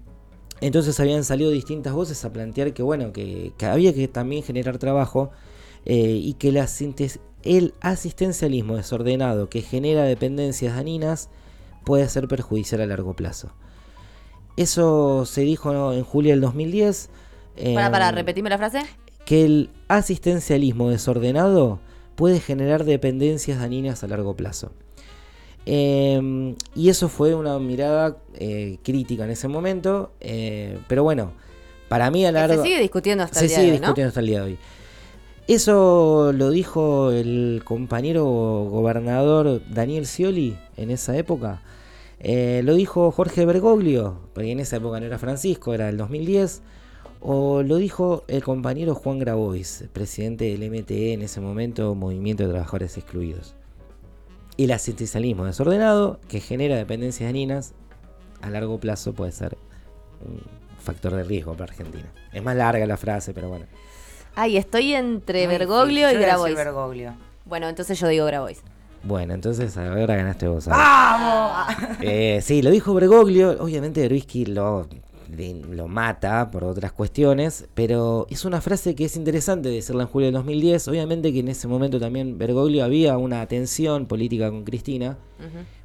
entonces 0.62 1.00
habían 1.00 1.24
salido 1.24 1.52
distintas 1.52 1.94
voces 1.94 2.26
a 2.26 2.34
plantear 2.34 2.74
que, 2.74 2.82
bueno, 2.82 3.14
que, 3.14 3.54
había 3.62 3.94
que 3.94 4.08
también 4.08 4.42
generar 4.42 4.80
trabajo 4.80 5.30
eh, 5.86 6.20
y 6.24 6.34
que 6.34 6.50
el 7.44 7.74
asistencialismo 7.82 8.78
desordenado 8.78 9.48
que 9.50 9.62
genera 9.62 10.06
dependencias 10.06 10.76
dañinas 10.76 11.30
puede 11.86 12.10
ser 12.10 12.28
perjudicial 12.28 12.82
a 12.82 12.88
largo 12.88 13.14
plazo. 13.14 13.54
Eso 14.58 15.28
se 15.28 15.42
dijo 15.42 15.94
en 15.94 16.04
julio 16.04 16.32
del 16.32 16.42
2010. 16.42 17.12
Para, 17.74 17.92
para, 17.92 18.10
em, 18.10 18.16
repetirme 18.16 18.50
la 18.50 18.58
frase. 18.58 18.82
que 19.26 19.46
el 19.46 19.70
asistencialismo 19.88 20.90
desordenado 20.90 21.80
puede 22.16 22.40
generar 22.40 22.84
dependencias 22.84 23.60
dañinas 23.60 24.04
a 24.04 24.08
largo 24.08 24.36
plazo. 24.36 24.72
Eh, 25.66 26.56
y 26.76 26.90
eso 26.90 27.08
fue 27.08 27.36
una 27.36 27.58
mirada 27.60 28.18
eh, 28.34 28.80
crítica 28.84 29.24
en 29.24 29.32
ese 29.32 29.48
momento, 29.48 30.12
eh, 30.20 30.78
pero 30.88 31.04
bueno, 31.04 31.32
para 31.88 32.12
mí 32.12 32.26
a 32.26 32.32
largo... 32.32 32.62
se 32.62 32.70
sigue 32.70 32.82
discutiendo 32.82 33.24
hasta 33.24 33.40
se 33.40 33.46
el 33.46 33.50
día 33.50 33.58
sigue 33.58 33.68
de 33.68 33.74
hoy, 33.74 33.80
¿no? 33.80 33.82
discutiendo 33.88 34.08
hasta 34.10 34.20
el 34.20 34.26
día 34.28 34.40
de 34.40 34.46
hoy. 34.46 34.58
Eso 35.48 36.32
lo 36.34 36.50
dijo 36.52 37.12
el 37.12 37.62
compañero 37.66 38.26
gobernador 38.26 39.62
Daniel 39.70 40.06
Scioli 40.06 40.58
en 40.78 40.90
esa 40.90 41.18
época. 41.18 41.62
Eh, 42.22 42.62
lo 42.64 42.76
dijo 42.76 43.12
Jorge 43.12 43.46
Bergoglio, 43.46 44.22
porque 44.34 44.52
en 44.52 44.62
esa 44.62 44.78
época 44.78 45.02
no 45.02 45.06
era 45.06 45.20
Francisco, 45.20 45.74
era 45.74 45.90
el 45.90 45.98
2010. 45.98 46.62
O 47.26 47.64
lo 47.64 47.78
dijo 47.78 48.26
el 48.28 48.44
compañero 48.44 48.96
Juan 48.96 49.18
Grabois, 49.18 49.86
presidente 49.94 50.44
del 50.44 50.70
MTE 50.70 51.14
en 51.14 51.22
ese 51.22 51.40
momento, 51.40 51.96
Movimiento 51.96 52.44
de 52.44 52.50
Trabajadores 52.50 52.98
Excluidos. 52.98 53.56
El 54.58 54.72
asistencialismo 54.72 55.46
desordenado, 55.46 56.20
que 56.28 56.42
genera 56.42 56.76
dependencias 56.76 57.30
dañinas, 57.30 57.74
a 58.42 58.50
largo 58.50 58.78
plazo 58.78 59.14
puede 59.14 59.32
ser 59.32 59.58
un 60.26 60.42
factor 60.82 61.16
de 61.16 61.24
riesgo 61.24 61.54
para 61.54 61.72
Argentina. 61.72 62.12
Es 62.34 62.44
más 62.44 62.58
larga 62.58 62.86
la 62.86 62.98
frase, 62.98 63.34
pero 63.34 63.48
bueno. 63.48 63.68
Ay, 64.36 64.58
estoy 64.58 64.94
entre 64.94 65.48
Muy 65.48 65.58
Bergoglio 65.58 66.08
difícil. 66.08 66.20
y 66.20 66.26
Grabois. 66.26 66.56
Bergoglio. 66.56 67.16
Bueno, 67.46 67.70
entonces 67.70 67.98
yo 67.98 68.10
digo 68.10 68.26
Grabois. 68.26 68.62
Bueno, 69.04 69.34
entonces 69.34 69.78
ahora 69.78 70.18
ganaste 70.18 70.50
vos. 70.50 70.66
¿sabes? 70.66 70.78
¡Vamos! 70.78 71.68
Eh, 72.02 72.42
sí, 72.42 72.62
lo 72.62 72.70
dijo 72.70 72.94
Bergoglio. 72.94 73.52
Obviamente 73.64 74.02
Berbisky 74.02 74.46
lo, 74.46 74.88
lo 75.36 75.88
mata 75.88 76.52
por 76.52 76.64
otras 76.64 76.92
cuestiones, 76.92 77.68
pero 77.74 78.28
es 78.30 78.46
una 78.46 78.62
frase 78.62 78.96
que 78.96 79.06
es 79.06 79.16
interesante 79.16 79.70
decirla 79.70 80.04
en 80.04 80.10
julio 80.10 80.28
del 80.28 80.36
2010. 80.36 80.88
Obviamente 80.88 81.34
que 81.34 81.40
en 81.40 81.48
ese 81.48 81.68
momento 81.68 82.00
también 82.00 82.38
Bergoglio 82.38 82.84
había 82.84 83.18
una 83.18 83.46
tensión 83.48 84.06
política 84.06 84.50
con 84.50 84.64
Cristina, 84.64 85.18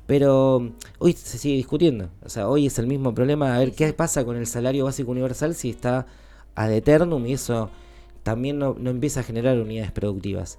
pero 0.06 0.72
hoy 0.98 1.12
se 1.12 1.38
sigue 1.38 1.56
discutiendo. 1.56 2.10
O 2.24 2.28
sea, 2.28 2.48
hoy 2.48 2.66
es 2.66 2.78
el 2.78 2.86
mismo 2.86 3.14
problema. 3.14 3.56
A 3.56 3.58
ver 3.58 3.72
qué 3.72 3.92
pasa 3.92 4.24
con 4.24 4.36
el 4.36 4.46
salario 4.46 4.84
básico 4.84 5.10
universal 5.10 5.54
si 5.54 5.70
está 5.70 6.06
ad 6.54 6.72
eternum 6.72 7.24
y 7.26 7.34
eso 7.34 7.70
también 8.22 8.58
no, 8.58 8.76
no 8.78 8.90
empieza 8.90 9.20
a 9.20 9.22
generar 9.22 9.58
unidades 9.58 9.92
productivas. 9.92 10.58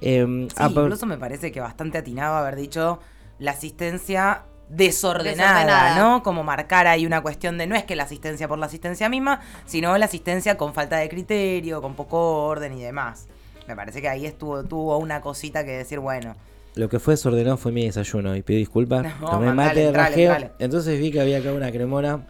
Em, 0.00 0.48
Sí, 0.48 0.62
incluso 0.62 1.06
me 1.06 1.18
parece 1.18 1.50
que 1.52 1.60
bastante 1.60 1.98
atinado 1.98 2.36
haber 2.36 2.56
dicho 2.56 3.00
la 3.38 3.52
asistencia 3.52 4.44
desordenada, 4.68 5.60
Desordenada. 5.60 5.98
¿no? 5.98 6.22
Como 6.22 6.44
marcar 6.44 6.86
ahí 6.86 7.06
una 7.06 7.20
cuestión 7.20 7.58
de 7.58 7.66
no 7.66 7.74
es 7.74 7.84
que 7.84 7.96
la 7.96 8.04
asistencia 8.04 8.48
por 8.48 8.58
la 8.58 8.66
asistencia 8.66 9.08
misma, 9.08 9.40
sino 9.66 9.96
la 9.98 10.04
asistencia 10.06 10.56
con 10.56 10.74
falta 10.74 10.96
de 10.98 11.08
criterio, 11.08 11.80
con 11.82 11.94
poco 11.94 12.44
orden 12.46 12.76
y 12.76 12.82
demás. 12.82 13.26
Me 13.66 13.76
parece 13.76 14.00
que 14.00 14.08
ahí 14.08 14.24
estuvo, 14.26 14.62
tuvo 14.64 14.96
una 14.98 15.20
cosita 15.20 15.64
que 15.64 15.72
decir, 15.72 15.98
bueno, 15.98 16.34
Lo 16.74 16.88
que 16.88 16.98
fue 16.98 17.14
desordenado 17.14 17.56
fue 17.56 17.72
mi 17.72 17.84
desayuno 17.84 18.36
y 18.36 18.42
pido 18.42 18.58
disculpas. 18.58 19.04
No, 19.20 19.30
Tomé 19.30 19.46
mandale, 19.46 19.86
mate, 19.86 19.96
rajeo. 19.98 20.32
entrale. 20.32 20.52
Entonces 20.58 20.98
vi 21.00 21.10
que 21.10 21.20
había 21.20 21.38
acá 21.38 21.52
una 21.52 21.70
cremona. 21.72 22.26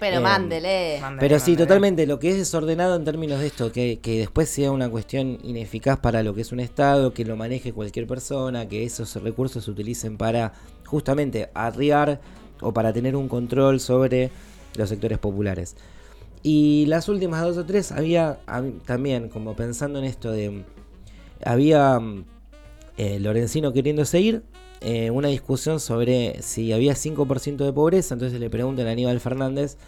Pero 0.00 0.16
Eh, 0.18 0.20
mándele. 0.20 1.00
Pero 1.20 1.38
sí, 1.38 1.56
totalmente. 1.56 2.06
Lo 2.06 2.18
que 2.18 2.30
es 2.30 2.36
desordenado 2.36 2.96
en 2.96 3.04
términos 3.04 3.40
de 3.40 3.46
esto, 3.46 3.70
que, 3.72 4.00
que 4.00 4.18
después 4.18 4.48
sea 4.48 4.70
una 4.72 4.88
cuestión 4.88 5.38
ineficaz 5.44 5.98
para 5.98 6.22
lo 6.22 6.34
que 6.34 6.40
es 6.40 6.50
un 6.52 6.60
Estado, 6.60 7.12
que 7.14 7.24
lo 7.24 7.36
maneje 7.36 7.72
cualquier 7.72 8.06
persona, 8.06 8.66
que 8.68 8.84
esos 8.84 9.14
recursos 9.22 9.64
se 9.64 9.70
utilicen 9.70 10.16
para 10.16 10.52
justamente 10.92 11.48
arriar 11.54 12.20
o 12.60 12.72
para 12.72 12.92
tener 12.92 13.16
un 13.16 13.28
control 13.28 13.80
sobre 13.80 14.30
los 14.76 14.90
sectores 14.90 15.18
populares. 15.18 15.74
Y 16.42 16.84
las 16.86 17.08
últimas 17.08 17.42
dos 17.42 17.56
o 17.56 17.64
tres 17.64 17.92
había 17.92 18.38
también, 18.84 19.30
como 19.30 19.56
pensando 19.56 19.98
en 19.98 20.04
esto 20.04 20.30
de... 20.30 20.64
Había 21.44 21.98
mm, 21.98 22.24
eh, 22.98 23.18
Lorenzino 23.20 23.72
queriendo 23.72 24.04
seguir, 24.04 24.42
eh, 24.82 25.10
una 25.10 25.28
discusión 25.28 25.80
sobre 25.80 26.42
si 26.42 26.72
había 26.72 26.92
5% 26.92 27.64
de 27.64 27.72
pobreza, 27.72 28.14
entonces 28.14 28.38
le 28.38 28.50
preguntan 28.50 28.86
a 28.86 28.90
Aníbal 28.90 29.18
Fernández, 29.18 29.78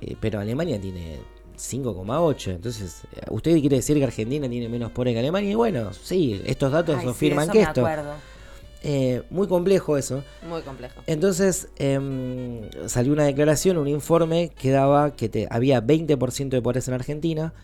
eh, 0.00 0.16
pero 0.20 0.38
Alemania 0.38 0.78
tiene 0.78 1.20
5,8, 1.56 2.50
entonces, 2.50 3.02
eh, 3.14 3.20
¿usted 3.30 3.58
quiere 3.60 3.76
decir 3.76 3.96
que 3.96 4.04
Argentina 4.04 4.48
tiene 4.48 4.68
menos 4.68 4.90
pobre 4.90 5.12
que 5.12 5.20
Alemania? 5.20 5.52
Y 5.52 5.54
bueno, 5.54 5.92
sí, 5.92 6.42
estos 6.44 6.72
datos 6.72 6.96
Ay, 6.96 7.04
sí, 7.04 7.08
afirman 7.08 7.44
eso 7.44 7.52
que 7.52 7.62
esto. 7.62 7.80
acuerdo. 7.86 8.14
Eh, 8.82 9.22
muy 9.30 9.46
complejo 9.46 9.96
eso. 9.96 10.24
Muy 10.48 10.62
complejo. 10.62 11.02
Entonces 11.06 11.68
em, 11.76 12.62
salió 12.86 13.12
una 13.12 13.24
declaración, 13.24 13.76
un 13.76 13.88
informe 13.88 14.50
que 14.58 14.70
daba 14.70 15.14
que 15.14 15.28
te, 15.28 15.46
había 15.50 15.82
20% 15.82 16.48
de 16.48 16.62
pobreza 16.62 16.90
en 16.90 16.94
Argentina 16.96 17.54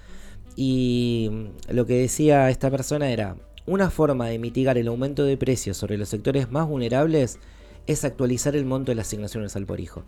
y 0.55 1.31
lo 1.69 1.87
que 1.87 1.95
decía 1.95 2.51
esta 2.51 2.71
persona 2.71 3.11
era, 3.11 3.37
una 3.67 3.91
forma 3.91 4.29
de 4.29 4.39
mitigar 4.39 4.79
el 4.79 4.89
aumento 4.89 5.25
de 5.25 5.37
precios 5.37 5.77
sobre 5.77 5.99
los 5.99 6.09
sectores 6.09 6.51
más 6.51 6.67
vulnerables 6.67 7.39
es 7.87 8.05
actualizar 8.05 8.57
el 8.57 8.65
monto 8.65 8.91
de 8.91 8.97
la 8.97 9.03
asignación 9.03 9.41
universal 9.41 9.67
por 9.67 9.81
hijo. 9.81 10.05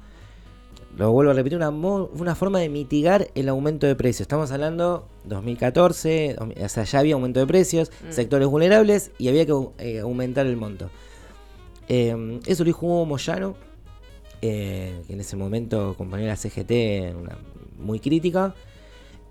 Lo 0.96 1.12
vuelvo 1.12 1.31
a 1.31 1.35
repetir, 1.35 1.57
una, 1.57 1.70
una 1.70 2.35
forma 2.35 2.59
de 2.59 2.68
mitigar 2.68 3.29
el 3.35 3.48
aumento 3.48 3.87
de 3.87 3.94
precios. 3.94 4.22
Estamos 4.22 4.50
hablando 4.50 5.09
2014, 5.24 6.35
dos 6.38 6.48
mil- 6.48 6.62
o 6.62 6.68
sea, 6.68 6.85
ya 6.85 6.98
había 6.98 7.14
aumento 7.14 7.40
de 7.40 7.46
precios, 7.46 7.90
Mm. 8.09 8.12
sectores 8.12 8.48
vulnerables 8.48 9.11
y 9.18 9.29
había 9.29 9.46
que 9.46 9.55
eh, 9.79 10.00
aumentar 10.00 10.46
el 10.46 10.57
monto. 10.57 10.90
Eh, 11.88 12.40
eso 12.46 12.64
lo 12.64 12.66
dijo 12.66 12.87
Hugo 12.87 13.07
Moyano, 13.07 13.55
eh, 14.42 15.00
que 15.07 15.12
en 15.14 15.20
ese 15.20 15.37
momento 15.37 15.94
compañero 15.96 16.26
de 16.26 16.33
la 16.33 16.37
CGT, 16.37 17.14
una- 17.16 17.38
muy 17.79 17.98
crítica. 18.00 18.55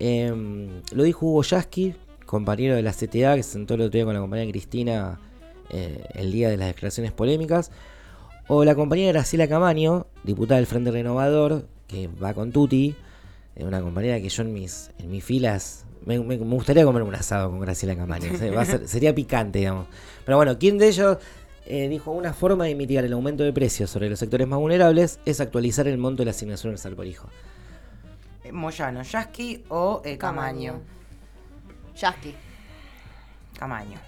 Lo 0.00 1.02
dijo 1.04 1.26
Hugo 1.26 1.42
Yasky, 1.42 1.94
compañero 2.26 2.74
de 2.74 2.82
la 2.82 2.92
CTA 2.92 3.36
que 3.36 3.42
se 3.42 3.52
sentó 3.52 3.74
el 3.74 3.82
otro 3.82 3.90
día 3.92 4.04
con 4.06 4.14
la 4.14 4.20
compañera 4.20 4.50
Cristina 4.50 5.20
el 6.14 6.32
día 6.32 6.48
de 6.48 6.56
las 6.56 6.68
declaraciones 6.68 7.12
polémicas. 7.12 7.70
O 8.52 8.64
la 8.64 8.74
compañera 8.74 9.12
Graciela 9.12 9.46
Camaño, 9.46 10.06
diputada 10.24 10.56
del 10.56 10.66
Frente 10.66 10.90
Renovador, 10.90 11.66
que 11.86 12.08
va 12.08 12.34
con 12.34 12.50
Tuti, 12.50 12.96
una 13.56 13.80
compañera 13.80 14.20
que 14.20 14.28
yo 14.28 14.42
en 14.42 14.52
mis, 14.52 14.90
en 14.98 15.08
mis 15.10 15.22
filas 15.22 15.84
me, 16.04 16.18
me- 16.18 16.36
me 16.38 16.54
gustaría 16.56 16.84
comer 16.84 17.02
un 17.04 17.14
asado 17.14 17.48
con 17.50 17.60
Graciela 17.60 17.94
Camaño. 17.94 18.32
o 18.34 18.36
sea, 18.36 18.50
va 18.52 18.62
a 18.62 18.64
ser- 18.64 18.88
sería 18.88 19.14
picante, 19.14 19.60
digamos. 19.60 19.86
Pero 20.24 20.36
bueno, 20.36 20.58
¿quién 20.58 20.78
de 20.78 20.88
ellos 20.88 21.18
eh, 21.66 21.88
dijo 21.88 22.10
una 22.10 22.32
forma 22.32 22.64
de 22.64 22.74
mitigar 22.74 23.04
el 23.04 23.12
aumento 23.12 23.44
de 23.44 23.52
precios 23.52 23.88
sobre 23.90 24.10
los 24.10 24.18
sectores 24.18 24.48
más 24.48 24.58
vulnerables 24.58 25.20
es 25.26 25.40
actualizar 25.40 25.86
el 25.86 25.98
monto 25.98 26.22
de 26.22 26.24
la 26.24 26.30
asignación 26.32 26.70
universal 26.70 26.96
por 26.96 27.06
hijo? 27.06 27.28
Eh, 28.42 28.50
Moyano, 28.50 29.02
Yasky 29.04 29.62
o 29.68 30.02
eh, 30.04 30.18
Camaño. 30.18 30.80
Yasky. 31.96 32.34
Camaño. 33.56 33.98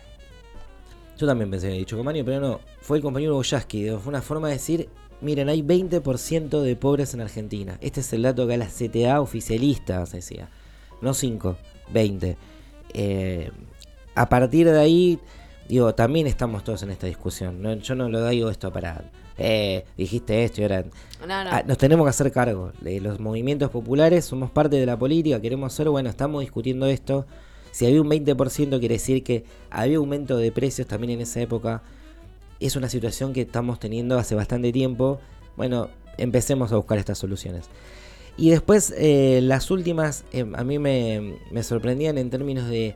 Yo 1.19 1.27
también 1.27 1.51
pensé 1.51 1.67
que 1.67 1.73
había 1.73 1.81
dicho 1.81 1.97
Camaño, 1.97 2.25
pero 2.25 2.41
no. 2.41 2.61
Fue 2.81 2.97
el 2.97 3.03
compañero 3.03 3.35
Boyaski. 3.35 3.91
Fue 3.91 4.09
una 4.09 4.23
forma 4.23 4.49
de 4.49 4.55
decir, 4.55 4.89
miren, 5.21 5.49
hay 5.49 5.63
20% 5.63 6.61
de 6.61 6.77
pobres 6.77 7.15
en 7.15 7.21
Argentina. 7.21 7.79
Este 7.81 8.01
es 8.01 8.13
el 8.13 8.23
dato 8.23 8.47
que 8.47 8.55
a 8.55 8.57
la 8.57 8.67
CTA 8.67 9.21
oficialista 9.21 10.05
se 10.07 10.19
decía. 10.19 10.49
No 11.01 11.15
5, 11.15 11.57
20. 11.93 12.37
Eh, 12.95 13.51
a 14.15 14.29
partir 14.29 14.71
de 14.71 14.79
ahí, 14.79 15.19
digo, 15.69 15.95
también 15.95 16.27
estamos 16.27 16.65
todos 16.65 16.83
en 16.83 16.91
esta 16.91 17.07
discusión. 17.07 17.63
¿no? 17.63 17.75
Yo 17.75 17.95
no 17.95 18.09
lo 18.09 18.27
digo 18.29 18.51
esto 18.51 18.73
para... 18.73 19.05
Eh, 19.39 19.85
dijiste 19.97 20.45
esto 20.45 20.61
y 20.61 20.65
ahora... 20.65 20.85
No, 21.21 21.27
no. 21.27 21.51
Ah, 21.51 21.63
nos 21.67 21.79
tenemos 21.79 22.05
que 22.05 22.11
hacer 22.11 22.31
cargo. 22.33 22.73
De 22.81 23.01
los 23.01 23.19
movimientos 23.21 23.71
populares 23.71 24.25
somos 24.25 24.51
parte 24.51 24.77
de 24.77 24.87
la 24.87 24.99
política, 24.99 25.41
queremos 25.41 25.73
ser, 25.73 25.89
bueno, 25.89 26.11
estamos 26.11 26.41
discutiendo 26.41 26.87
esto. 26.87 27.27
Si 27.73 27.87
había 27.87 28.01
un 28.01 28.09
20%, 28.09 28.79
quiere 28.79 28.95
decir 28.95 29.25
que 29.25 29.45
había 29.71 29.97
aumento 29.97 30.37
de 30.37 30.53
precios 30.53 30.87
también 30.87 31.15
en 31.15 31.23
esa 31.23 31.41
época. 31.41 31.83
Es 32.61 32.77
una 32.77 32.89
situación 32.89 33.33
que 33.33 33.41
estamos 33.41 33.81
teniendo 33.81 34.19
hace 34.19 34.35
bastante 34.37 34.71
tiempo. 34.73 35.19
Bueno, 35.57 35.89
empecemos 36.19 36.71
a 36.71 36.77
buscar 36.77 36.99
estas 36.99 37.19
soluciones. 37.19 37.69
Y 38.37 38.51
después, 38.51 38.95
eh, 38.97 39.41
las 39.43 39.71
últimas, 39.71 40.25
eh, 40.33 40.47
a 40.55 40.65
mí 40.65 40.79
me, 40.79 41.39
me 41.51 41.63
sorprendían 41.63 42.19
en 42.19 42.31
términos 42.31 42.69
de. 42.69 42.95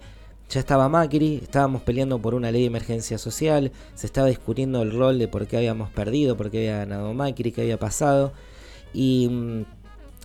Ya 0.49 0.61
estaba 0.61 0.89
Macri, 0.89 1.41
estábamos 1.43 1.83
peleando 1.83 2.21
por 2.21 2.35
una 2.35 2.53
ley 2.53 2.61
de 2.61 2.67
emergencia 2.69 3.19
social, 3.19 3.73
se 3.97 4.07
estaba 4.07 4.29
discutiendo 4.29 4.81
el 4.83 4.93
rol 4.93 5.19
de 5.19 5.27
por 5.27 5.49
qué 5.49 5.57
habíamos 5.57 5.91
perdido, 5.91 6.37
por 6.37 6.53
qué 6.53 6.59
había 6.59 6.79
ganado 6.79 7.13
Macri, 7.15 7.51
qué 7.51 7.63
había 7.63 7.79
pasado. 7.81 8.33
Y 8.95 9.29
mm, 9.29 9.65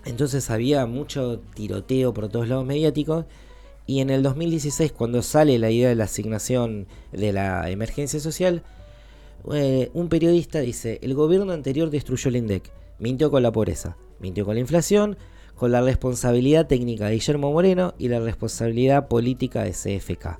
entonces 0.06 0.50
había 0.52 0.86
mucho 0.86 1.40
tiroteo 1.56 2.14
por 2.14 2.30
todos 2.30 2.48
lados 2.48 2.66
mediáticos. 2.66 3.26
Y 3.91 3.99
en 3.99 4.10
el 4.10 4.23
2016, 4.23 4.93
cuando 4.93 5.21
sale 5.21 5.60
la 5.60 5.69
idea 5.69 5.89
de 5.89 5.95
la 5.95 6.06
asignación 6.06 6.88
de 7.12 7.34
la 7.34 7.69
emergencia 7.69 8.21
social, 8.21 8.63
eh, 9.54 9.89
un 9.93 10.08
periodista 10.08 10.62
dice, 10.62 10.97
el 11.01 11.13
gobierno 11.13 11.51
anterior 11.51 11.89
destruyó 11.89 12.30
el 12.30 12.38
INDEC, 12.38 12.71
mintió 12.99 13.30
con 13.30 13.43
la 13.43 13.51
pobreza, 13.51 13.97
mintió 14.21 14.45
con 14.45 14.54
la 14.56 14.62
inflación, 14.62 15.17
con 15.56 15.73
la 15.73 15.82
responsabilidad 15.82 16.67
técnica 16.67 17.08
de 17.08 17.15
Guillermo 17.15 17.51
Moreno 17.51 17.93
y 17.97 18.08
la 18.08 18.21
responsabilidad 18.21 19.10
política 19.10 19.65
de 19.65 19.71
CFK. 19.71 20.39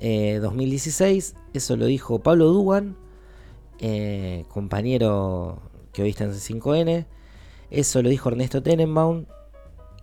Eh, 0.00 0.40
2016, 0.42 1.36
eso 1.54 1.76
lo 1.76 1.86
dijo 1.86 2.18
Pablo 2.18 2.46
Dugan, 2.46 2.96
eh, 3.78 4.46
compañero 4.48 5.62
que 5.92 6.02
hoy 6.02 6.08
está 6.08 6.24
en 6.24 6.32
C5N. 6.32 7.06
Eso 7.70 8.02
lo 8.02 8.08
dijo 8.08 8.30
Ernesto 8.30 8.64
Tenenbaum, 8.64 9.26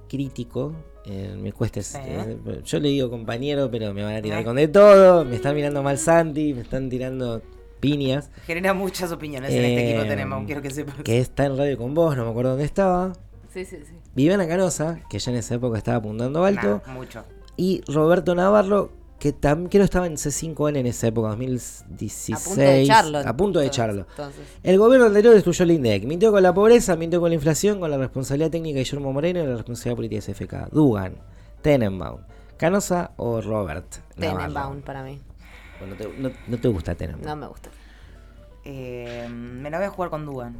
crítico. 0.07 0.73
Eh, 1.05 1.35
me 1.39 1.51
cuesta. 1.53 1.81
Sí. 1.81 1.97
eh, 2.01 2.37
yo 2.65 2.79
le 2.79 2.89
digo 2.89 3.09
compañero, 3.09 3.69
pero 3.71 3.93
me 3.93 4.03
van 4.03 4.15
a 4.15 4.21
tirar 4.21 4.43
con 4.43 4.55
de 4.55 4.67
todo. 4.67 5.25
Me 5.25 5.35
están 5.35 5.55
mirando 5.55 5.83
mal 5.83 5.97
Santi, 5.97 6.53
me 6.53 6.61
están 6.61 6.89
tirando 6.89 7.41
piñas. 7.79 8.29
Genera 8.47 8.73
muchas 8.73 9.11
opiniones 9.11 9.51
en 9.51 9.63
este 9.63 9.75
Eh, 9.75 9.89
equipo 9.91 10.07
tenemos, 10.07 10.45
quiero 10.45 10.61
que 10.61 10.71
sepas. 10.71 10.95
Que 11.03 11.19
está 11.19 11.45
en 11.45 11.57
radio 11.57 11.77
con 11.77 11.93
vos, 11.93 12.15
no 12.17 12.25
me 12.25 12.31
acuerdo 12.31 12.51
dónde 12.51 12.65
estaba. 12.65 13.13
Sí, 13.53 13.63
sí, 13.65 13.77
sí. 13.85 13.93
Viviana 14.15 14.47
Canosa, 14.47 14.99
que 15.09 15.19
ya 15.19 15.31
en 15.31 15.37
esa 15.37 15.55
época 15.55 15.77
estaba 15.77 15.97
apuntando 15.97 16.43
alto. 16.43 16.81
Nah, 16.85 16.93
mucho. 16.93 17.23
Y 17.57 17.81
Roberto 17.87 18.33
Navarro, 18.35 18.91
que 19.19 19.31
también 19.33 19.69
creo 19.69 19.83
estaba 19.85 20.07
en 20.07 20.13
C5N 20.17 20.77
en 20.77 20.85
esa 20.87 21.07
época, 21.07 21.29
2016. 21.29 22.35
A 22.37 22.43
punto 22.49 22.61
de 22.61 22.81
echarlo. 22.81 23.17
A 23.19 23.37
punto 23.37 23.59
de 23.59 23.65
echarlo. 23.67 24.05
Entonces. 24.09 24.41
El 24.63 24.77
gobierno 24.77 25.07
anterior 25.07 25.33
destruyó 25.33 25.63
el 25.63 25.71
INDEC. 25.71 26.03
Mintió 26.05 26.31
con 26.31 26.43
la 26.43 26.53
pobreza, 26.53 26.95
mintió 26.95 27.19
con 27.21 27.29
la 27.29 27.35
inflación, 27.35 27.79
con 27.79 27.89
la 27.91 27.97
responsabilidad 27.97 28.51
técnica 28.51 28.75
de 28.77 28.83
Guillermo 28.83 29.13
Moreno 29.13 29.39
y 29.41 29.45
la 29.47 29.55
responsabilidad 29.55 29.95
política 29.95 30.25
de 30.25 30.33
CFK. 30.33 30.69
Dugan, 30.73 31.15
Tenenbaum, 31.61 32.21
Canosa 32.57 33.11
o 33.17 33.41
Robert 33.41 33.85
Navarro. 34.17 34.37
Tenenbaum 34.39 34.81
para 34.81 35.03
mí. 35.03 35.19
Bueno, 35.79 35.95
no, 35.95 35.97
te, 35.97 36.19
no- 36.21 36.31
no 36.47 36.57
te 36.59 36.67
gusta 36.67 36.93
Tenenbaum. 36.95 37.25
No 37.25 37.35
me 37.35 37.47
gusta. 37.47 37.69
Eh, 38.63 39.27
me 39.29 39.69
la 39.69 39.77
voy 39.77 39.87
a 39.87 39.89
jugar 39.89 40.09
con 40.09 40.25
Dugan. 40.25 40.55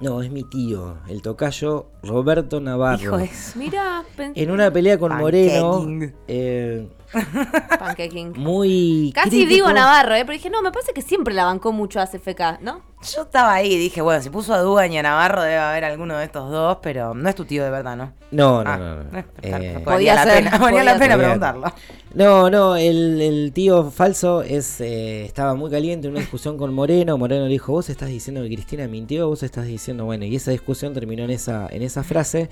No, 0.00 0.22
es 0.22 0.30
mi 0.30 0.44
tío, 0.44 0.96
el 1.08 1.22
tocayo 1.22 1.86
Roberto 2.04 2.60
Navarro. 2.60 3.02
Hijo 3.02 3.18
de 3.18 3.26
su- 3.26 3.58
Mira, 3.58 4.04
pen- 4.16 4.32
En 4.36 4.52
una 4.52 4.70
pelea 4.70 4.96
con 4.96 5.12
Moreno, 5.16 5.84
eh, 6.28 6.88
Panqueking. 7.78 8.32
muy. 8.36 9.12
Casi 9.14 9.30
crítico. 9.30 9.48
digo 9.50 9.72
Navarro, 9.72 10.14
¿eh? 10.14 10.20
pero 10.24 10.32
dije, 10.32 10.50
no, 10.50 10.62
me 10.62 10.70
parece 10.72 10.92
que 10.92 11.02
siempre 11.02 11.34
la 11.34 11.44
bancó 11.44 11.72
mucho 11.72 12.00
a 12.00 12.06
CFK, 12.06 12.60
¿no? 12.60 12.82
Yo 13.14 13.22
estaba 13.22 13.54
ahí 13.54 13.72
y 13.74 13.78
dije, 13.78 14.00
bueno, 14.02 14.20
si 14.22 14.28
puso 14.28 14.52
a 14.54 14.58
Dugan 14.60 14.92
y 14.92 14.98
a 14.98 15.02
Navarro 15.02 15.42
debe 15.42 15.56
haber 15.56 15.84
alguno 15.84 16.18
de 16.18 16.24
estos 16.24 16.50
dos, 16.50 16.78
pero 16.82 17.14
no 17.14 17.28
es 17.28 17.34
tu 17.36 17.44
tío 17.44 17.62
de 17.64 17.70
verdad, 17.70 17.96
¿no? 17.96 18.12
No, 18.32 18.64
no, 18.64 18.70
Ah, 18.70 18.76
no. 18.76 19.04
no. 19.04 19.18
eh, 19.42 19.80
valía 19.84 19.84
Podía 19.84 20.14
la 20.16 20.24
ser, 20.24 20.34
pena, 20.44 20.50
valía 20.58 20.68
podía 20.68 20.84
la 20.84 20.98
pena 20.98 21.16
preguntarlo. 21.16 21.72
No, 22.14 22.50
no, 22.50 22.76
el, 22.76 23.20
el 23.20 23.52
tío 23.52 23.90
falso 23.90 24.42
es 24.42 24.80
eh, 24.80 25.24
estaba 25.24 25.54
muy 25.54 25.70
caliente 25.70 26.08
en 26.08 26.12
una 26.12 26.20
discusión 26.20 26.58
con 26.58 26.74
Moreno. 26.74 27.16
Moreno 27.16 27.44
le 27.44 27.50
dijo, 27.50 27.72
vos 27.72 27.88
estás 27.88 28.08
diciendo 28.08 28.42
que 28.42 28.48
Cristina 28.48 28.88
mintió, 28.88 29.28
vos 29.28 29.42
estás 29.44 29.66
diciendo, 29.66 30.04
bueno, 30.04 30.24
y 30.24 30.34
esa 30.34 30.50
discusión 30.50 30.92
terminó 30.92 31.22
en 31.24 31.30
esa, 31.30 31.68
en 31.70 31.82
esa 31.82 32.02
frase. 32.02 32.50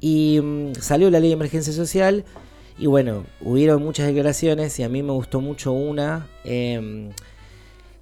Y 0.00 0.40
mm, 0.42 0.74
salió 0.76 1.10
la 1.10 1.18
ley 1.20 1.28
de 1.30 1.34
emergencia 1.34 1.72
social. 1.72 2.24
Y 2.82 2.86
bueno, 2.86 3.26
hubieron 3.40 3.80
muchas 3.80 4.08
declaraciones 4.08 4.76
y 4.80 4.82
a 4.82 4.88
mí 4.88 5.04
me 5.04 5.12
gustó 5.12 5.40
mucho 5.40 5.70
una 5.70 6.26
em, 6.42 7.10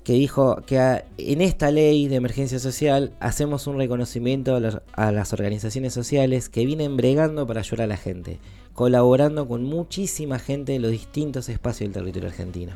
que 0.04 0.14
dijo 0.14 0.62
que 0.64 1.04
en 1.18 1.42
esta 1.42 1.70
ley 1.70 2.08
de 2.08 2.16
emergencia 2.16 2.58
social 2.58 3.12
hacemos 3.20 3.66
un 3.66 3.76
reconocimiento 3.76 4.58
a 4.94 5.12
las 5.12 5.32
organizaciones 5.34 5.92
sociales 5.92 6.48
que 6.48 6.64
vienen 6.64 6.96
bregando 6.96 7.46
para 7.46 7.60
ayudar 7.60 7.82
a 7.82 7.86
la 7.88 7.98
gente, 7.98 8.38
colaborando 8.72 9.46
con 9.46 9.64
muchísima 9.64 10.38
gente 10.38 10.72
de 10.72 10.78
los 10.78 10.92
distintos 10.92 11.50
espacios 11.50 11.88
del 11.92 11.92
territorio 11.92 12.30
argentino. 12.30 12.72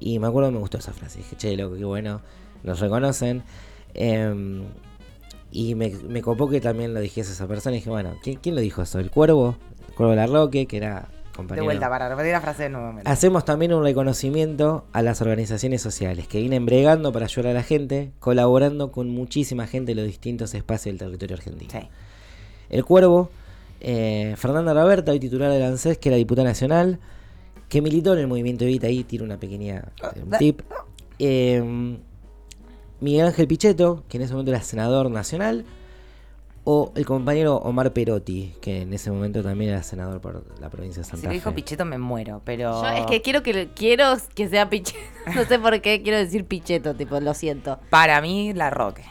Y 0.00 0.18
me 0.18 0.28
acuerdo 0.28 0.48
que 0.48 0.54
me 0.54 0.60
gustó 0.60 0.78
esa 0.78 0.94
frase, 0.94 1.18
dije, 1.18 1.36
che, 1.36 1.54
loco, 1.58 1.76
qué 1.76 1.84
bueno, 1.84 2.22
nos 2.62 2.80
reconocen. 2.80 3.42
Em, 3.92 4.62
y 5.50 5.74
me, 5.74 5.90
me 6.08 6.22
copó 6.22 6.48
que 6.48 6.62
también 6.62 6.94
lo 6.94 7.00
dijese 7.00 7.32
esa 7.32 7.46
persona. 7.46 7.76
Y 7.76 7.80
dije, 7.80 7.90
bueno, 7.90 8.14
¿quién, 8.22 8.38
quién 8.38 8.54
lo 8.54 8.62
dijo 8.62 8.80
eso? 8.80 8.98
¿El 8.98 9.10
Cuervo? 9.10 9.58
El 9.92 9.96
Cuervo 9.96 10.14
Larroque, 10.14 10.64
que 10.66 10.78
era 10.78 11.08
De 11.10 11.36
compañero. 11.36 11.64
vuelta, 11.64 11.90
para 11.90 12.08
repetir 12.08 12.32
la 12.32 12.40
frase 12.40 12.62
de 12.64 12.68
nuevo. 12.70 12.98
Hacemos 13.04 13.44
también 13.44 13.74
un 13.74 13.82
reconocimiento 13.82 14.86
a 14.94 15.02
las 15.02 15.20
organizaciones 15.20 15.82
sociales 15.82 16.26
que 16.28 16.40
vienen 16.40 16.64
bregando 16.64 17.12
para 17.12 17.26
ayudar 17.26 17.50
a 17.50 17.54
la 17.54 17.62
gente, 17.62 18.10
colaborando 18.18 18.90
con 18.90 19.10
muchísima 19.10 19.66
gente 19.66 19.94
de 19.94 19.96
los 20.00 20.06
distintos 20.06 20.54
espacios 20.54 20.94
del 20.94 20.98
territorio 20.98 21.36
argentino. 21.36 21.70
Sí. 21.70 21.86
El 22.70 22.86
Cuervo, 22.86 23.28
eh, 23.82 24.34
Fernanda 24.38 24.72
Roberta, 24.72 25.12
hoy 25.12 25.20
titular 25.20 25.50
del 25.50 25.62
ANSES, 25.62 25.98
que 25.98 26.08
era 26.08 26.16
diputada 26.16 26.48
nacional, 26.48 26.98
que 27.68 27.82
militó 27.82 28.14
en 28.14 28.20
el 28.20 28.28
movimiento 28.28 28.64
Evita, 28.64 28.86
ahí 28.86 29.04
tira 29.04 29.24
una 29.24 29.36
pequeña 29.38 29.92
eh, 30.02 30.22
un 30.24 30.30
tip. 30.38 30.62
Eh, 31.18 31.98
Miguel 33.00 33.26
Ángel 33.26 33.46
Pichetto, 33.46 34.04
que 34.08 34.16
en 34.16 34.22
ese 34.22 34.32
momento 34.32 34.52
era 34.52 34.62
senador 34.62 35.10
nacional, 35.10 35.66
o 36.64 36.92
el 36.94 37.04
compañero 37.04 37.56
Omar 37.56 37.92
Perotti, 37.92 38.54
que 38.60 38.82
en 38.82 38.92
ese 38.92 39.10
momento 39.10 39.42
también 39.42 39.72
era 39.72 39.82
senador 39.82 40.20
por 40.20 40.44
la 40.60 40.70
provincia 40.70 41.00
de 41.00 41.04
Si 41.04 41.10
Santa 41.10 41.26
lo 41.28 41.32
dijo 41.32 41.50
Fe. 41.50 41.56
Pichetto 41.56 41.84
me 41.84 41.98
muero, 41.98 42.40
pero... 42.44 42.82
Yo 42.82 42.88
es 42.90 43.06
que 43.06 43.20
quiero 43.20 43.42
que 43.42 43.70
quiero 43.74 44.16
que 44.34 44.48
sea 44.48 44.70
Pichetto. 44.70 44.98
No 45.34 45.44
sé 45.44 45.58
por 45.58 45.80
qué 45.80 46.02
quiero 46.02 46.18
decir 46.18 46.44
Pichetto, 46.44 46.94
tipo, 46.94 47.18
lo 47.20 47.34
siento. 47.34 47.78
Para 47.90 48.20
mí, 48.20 48.52
la 48.52 48.70
Roque. 48.70 49.04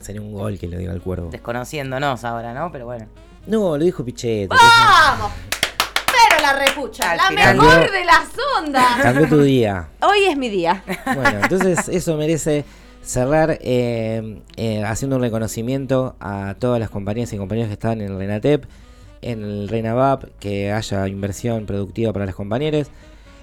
Sería 0.00 0.20
un 0.20 0.32
gol 0.32 0.58
que 0.58 0.68
le 0.68 0.76
diga 0.78 0.92
al 0.92 1.00
cuervo. 1.00 1.30
Desconociéndonos 1.30 2.24
ahora, 2.24 2.52
¿no? 2.52 2.70
Pero 2.70 2.84
bueno. 2.84 3.06
No, 3.46 3.76
lo 3.78 3.84
dijo 3.84 4.04
Pichetto. 4.04 4.54
¡Vamos! 4.54 5.32
Pero 6.28 6.42
la 6.42 6.52
repucha, 6.58 7.12
Al 7.12 7.16
la 7.16 7.28
final- 7.28 7.56
mejor 7.56 7.70
Cambió- 7.74 7.92
de 7.92 8.04
las 8.04 8.28
ondas. 8.58 8.96
Cambió 9.02 9.28
tu 9.28 9.40
día. 9.40 9.88
Hoy 10.02 10.24
es 10.28 10.36
mi 10.36 10.48
día. 10.50 10.82
Bueno, 11.14 11.40
entonces 11.42 11.88
eso 11.88 12.16
merece 12.16 12.64
cerrar 13.06 13.58
eh, 13.62 14.42
eh, 14.56 14.82
haciendo 14.84 15.16
un 15.16 15.22
reconocimiento 15.22 16.16
a 16.20 16.56
todas 16.58 16.78
las 16.80 16.90
compañías 16.90 17.32
y 17.32 17.38
compañeros 17.38 17.68
que 17.68 17.74
están 17.74 18.00
en 18.00 18.12
el 18.12 18.18
Renatep, 18.18 18.64
en 19.22 19.42
el 19.42 19.68
Renavap, 19.68 20.24
que 20.38 20.72
haya 20.72 21.08
inversión 21.08 21.64
productiva 21.66 22.12
para 22.12 22.26
los 22.26 22.34
compañeros. 22.34 22.88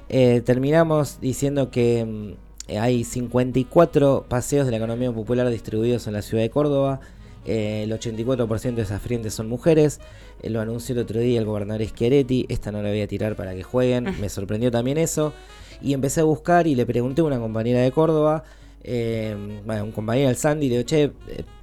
Eh, 0.09 0.41
terminamos 0.45 1.19
diciendo 1.21 1.71
que 1.71 2.05
mm, 2.05 2.77
hay 2.77 3.03
54 3.03 4.25
paseos 4.29 4.65
de 4.65 4.71
la 4.71 4.77
economía 4.77 5.11
popular 5.11 5.49
distribuidos 5.49 6.05
en 6.07 6.13
la 6.13 6.21
ciudad 6.21 6.43
de 6.43 6.49
Córdoba 6.49 6.99
el 7.45 7.91
84% 7.91 8.75
de 8.75 8.81
esas 8.81 9.01
frentes 9.01 9.33
son 9.33 9.49
mujeres. 9.49 9.99
Lo 10.43 10.61
anunció 10.61 10.93
el 10.93 11.01
otro 11.01 11.19
día 11.19 11.39
el 11.39 11.45
gobernador 11.45 11.85
Schiaretti. 11.85 12.45
Esta 12.49 12.71
no 12.71 12.81
la 12.81 12.89
voy 12.89 13.01
a 13.01 13.07
tirar 13.07 13.35
para 13.35 13.53
que 13.53 13.63
jueguen. 13.63 14.05
Me 14.21 14.29
sorprendió 14.29 14.71
también 14.71 14.97
eso. 14.97 15.33
Y 15.81 15.93
empecé 15.93 16.21
a 16.21 16.23
buscar 16.23 16.67
y 16.67 16.75
le 16.75 16.85
pregunté 16.85 17.21
a 17.21 17.25
una 17.25 17.39
compañera 17.39 17.81
de 17.81 17.91
Córdoba, 17.91 18.43
eh, 18.83 19.35
bueno, 19.65 19.85
un 19.85 19.91
compañero 19.91 20.27
del 20.27 20.37
Sandy, 20.37 20.69
le 20.69 20.77
digo, 20.77 20.85
che, 20.85 21.11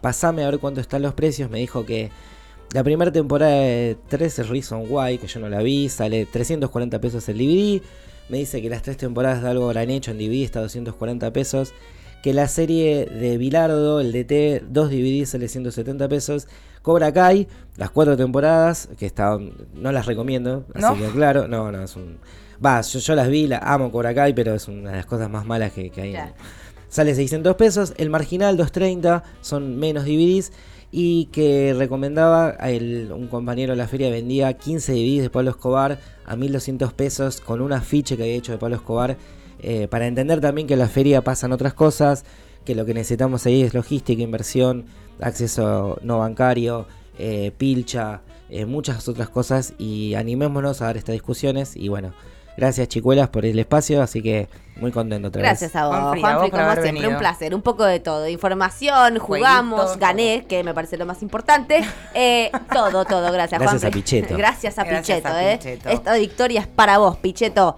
pasame 0.00 0.44
a 0.44 0.50
ver 0.50 0.58
cuánto 0.58 0.80
están 0.80 1.02
los 1.02 1.14
precios. 1.14 1.50
Me 1.50 1.58
dijo 1.58 1.84
que 1.84 2.10
la 2.72 2.84
primera 2.84 3.10
temporada 3.10 3.52
de 3.52 3.96
13 4.08 4.44
Reason 4.44 4.84
Why, 4.88 5.18
que 5.18 5.26
yo 5.26 5.40
no 5.40 5.48
la 5.48 5.60
vi, 5.60 5.88
sale 5.88 6.26
340 6.26 7.00
pesos 7.00 7.28
el 7.28 7.38
DVD. 7.38 7.82
Me 8.28 8.38
dice 8.38 8.62
que 8.62 8.70
las 8.70 8.82
tres 8.82 8.96
temporadas 8.96 9.42
de 9.42 9.48
algo 9.48 9.64
habrán 9.64 9.90
hecho 9.90 10.12
en 10.12 10.18
DVD 10.18 10.44
está 10.44 10.60
240 10.60 11.32
pesos. 11.32 11.74
Que 12.22 12.32
la 12.32 12.48
serie 12.48 13.06
de 13.06 13.38
Bilardo, 13.38 14.00
el 14.00 14.12
DT, 14.12 14.66
dos 14.68 14.90
DVD 14.90 15.24
sale 15.24 15.48
170 15.48 16.08
pesos. 16.08 16.46
Cobra 16.82 17.12
Kai, 17.12 17.48
las 17.76 17.90
cuatro 17.90 18.16
temporadas, 18.16 18.88
que 18.98 19.06
estaban, 19.06 19.52
no 19.74 19.90
las 19.92 20.06
recomiendo, 20.06 20.64
así 20.74 20.82
¿No? 20.82 20.96
que 20.96 21.12
claro, 21.12 21.46
no, 21.46 21.70
no, 21.70 21.82
es 21.82 21.94
un... 21.96 22.18
Va, 22.64 22.80
yo, 22.82 22.98
yo 23.00 23.14
las 23.14 23.28
vi, 23.28 23.46
la 23.46 23.58
amo 23.58 23.90
Cobra 23.90 24.14
Kai, 24.14 24.32
pero 24.32 24.54
es 24.54 24.68
una 24.68 24.90
de 24.90 24.96
las 24.96 25.06
cosas 25.06 25.28
más 25.28 25.44
malas 25.44 25.72
que, 25.72 25.90
que 25.90 26.02
hay. 26.02 26.14
en-. 26.14 26.32
Sale 26.90 27.14
600 27.14 27.56
pesos, 27.56 27.94
el 27.96 28.10
marginal 28.10 28.58
230, 28.58 29.22
son 29.40 29.78
menos 29.78 30.04
DVDs. 30.04 30.52
Y 30.92 31.26
que 31.26 31.72
recomendaba, 31.78 32.50
el- 32.50 33.12
un 33.12 33.28
compañero 33.28 33.72
de 33.72 33.76
la 33.76 33.86
feria 33.86 34.10
vendía 34.10 34.52
15 34.54 34.92
DVDs 34.92 35.22
de 35.22 35.30
Pablo 35.30 35.50
Escobar 35.50 36.00
a 36.26 36.34
1200 36.36 36.92
pesos 36.92 37.40
con 37.40 37.60
un 37.62 37.72
afiche 37.72 38.16
que 38.16 38.24
había 38.24 38.34
hecho 38.34 38.52
de 38.52 38.58
Pablo 38.58 38.76
Escobar. 38.76 39.16
eh, 39.62 39.88
para 39.88 40.06
entender 40.06 40.40
también 40.40 40.66
que 40.66 40.72
en 40.72 40.78
la 40.80 40.88
feria 40.88 41.22
pasan 41.22 41.52
otras 41.52 41.74
cosas, 41.74 42.24
que 42.64 42.74
lo 42.74 42.86
que 42.86 42.94
necesitamos 42.94 43.44
ahí 43.44 43.60
es 43.62 43.74
logística, 43.74 44.22
inversión, 44.22 44.86
acceso 45.20 45.98
no 46.02 46.18
bancario, 46.18 46.86
eh, 47.18 47.52
pilcha, 47.58 48.22
eh, 48.48 48.64
muchas 48.64 49.06
otras 49.06 49.28
cosas. 49.28 49.74
Y 49.78 50.14
animémonos 50.14 50.80
a 50.80 50.86
dar 50.86 50.96
estas 50.96 51.12
discusiones. 51.12 51.76
Y 51.76 51.88
bueno, 51.88 52.14
gracias 52.56 52.88
chicuelas 52.88 53.28
por 53.28 53.44
el 53.44 53.58
espacio, 53.58 54.02
así 54.02 54.22
que 54.22 54.48
muy 54.76 54.92
contento 54.92 55.28
otra 55.28 55.42
vez. 55.42 55.50
Gracias 55.50 55.76
a 55.76 55.86
vos, 55.86 55.96
a 55.96 56.00
vos 56.00 56.18
por 56.20 56.50
como 56.50 56.62
siempre, 56.72 56.82
venido. 56.82 57.10
un 57.10 57.18
placer, 57.18 57.54
un 57.54 57.62
poco 57.62 57.84
de 57.84 58.00
todo, 58.00 58.26
información, 58.28 59.18
jugamos, 59.18 59.80
Jueguitos, 59.80 60.00
gané, 60.00 60.46
que 60.48 60.64
me 60.64 60.72
parece 60.72 60.96
lo 60.96 61.04
más 61.06 61.22
importante, 61.22 61.84
eh, 62.14 62.50
todo, 62.72 63.04
todo, 63.04 63.30
gracias, 63.32 63.60
Gracias 63.60 63.82
Juanfri. 63.82 63.88
a 63.88 63.90
Picheto. 63.90 64.36
Gracias 64.36 64.78
a 64.78 64.84
Gracias 64.84 65.18
Picheto, 65.18 65.34
a 65.34 65.44
eh. 65.44 65.58
Picheto. 65.58 65.88
Esta 65.90 66.14
victoria 66.14 66.60
es 66.62 66.66
para 66.66 66.98
vos, 66.98 67.16
Picheto. 67.18 67.68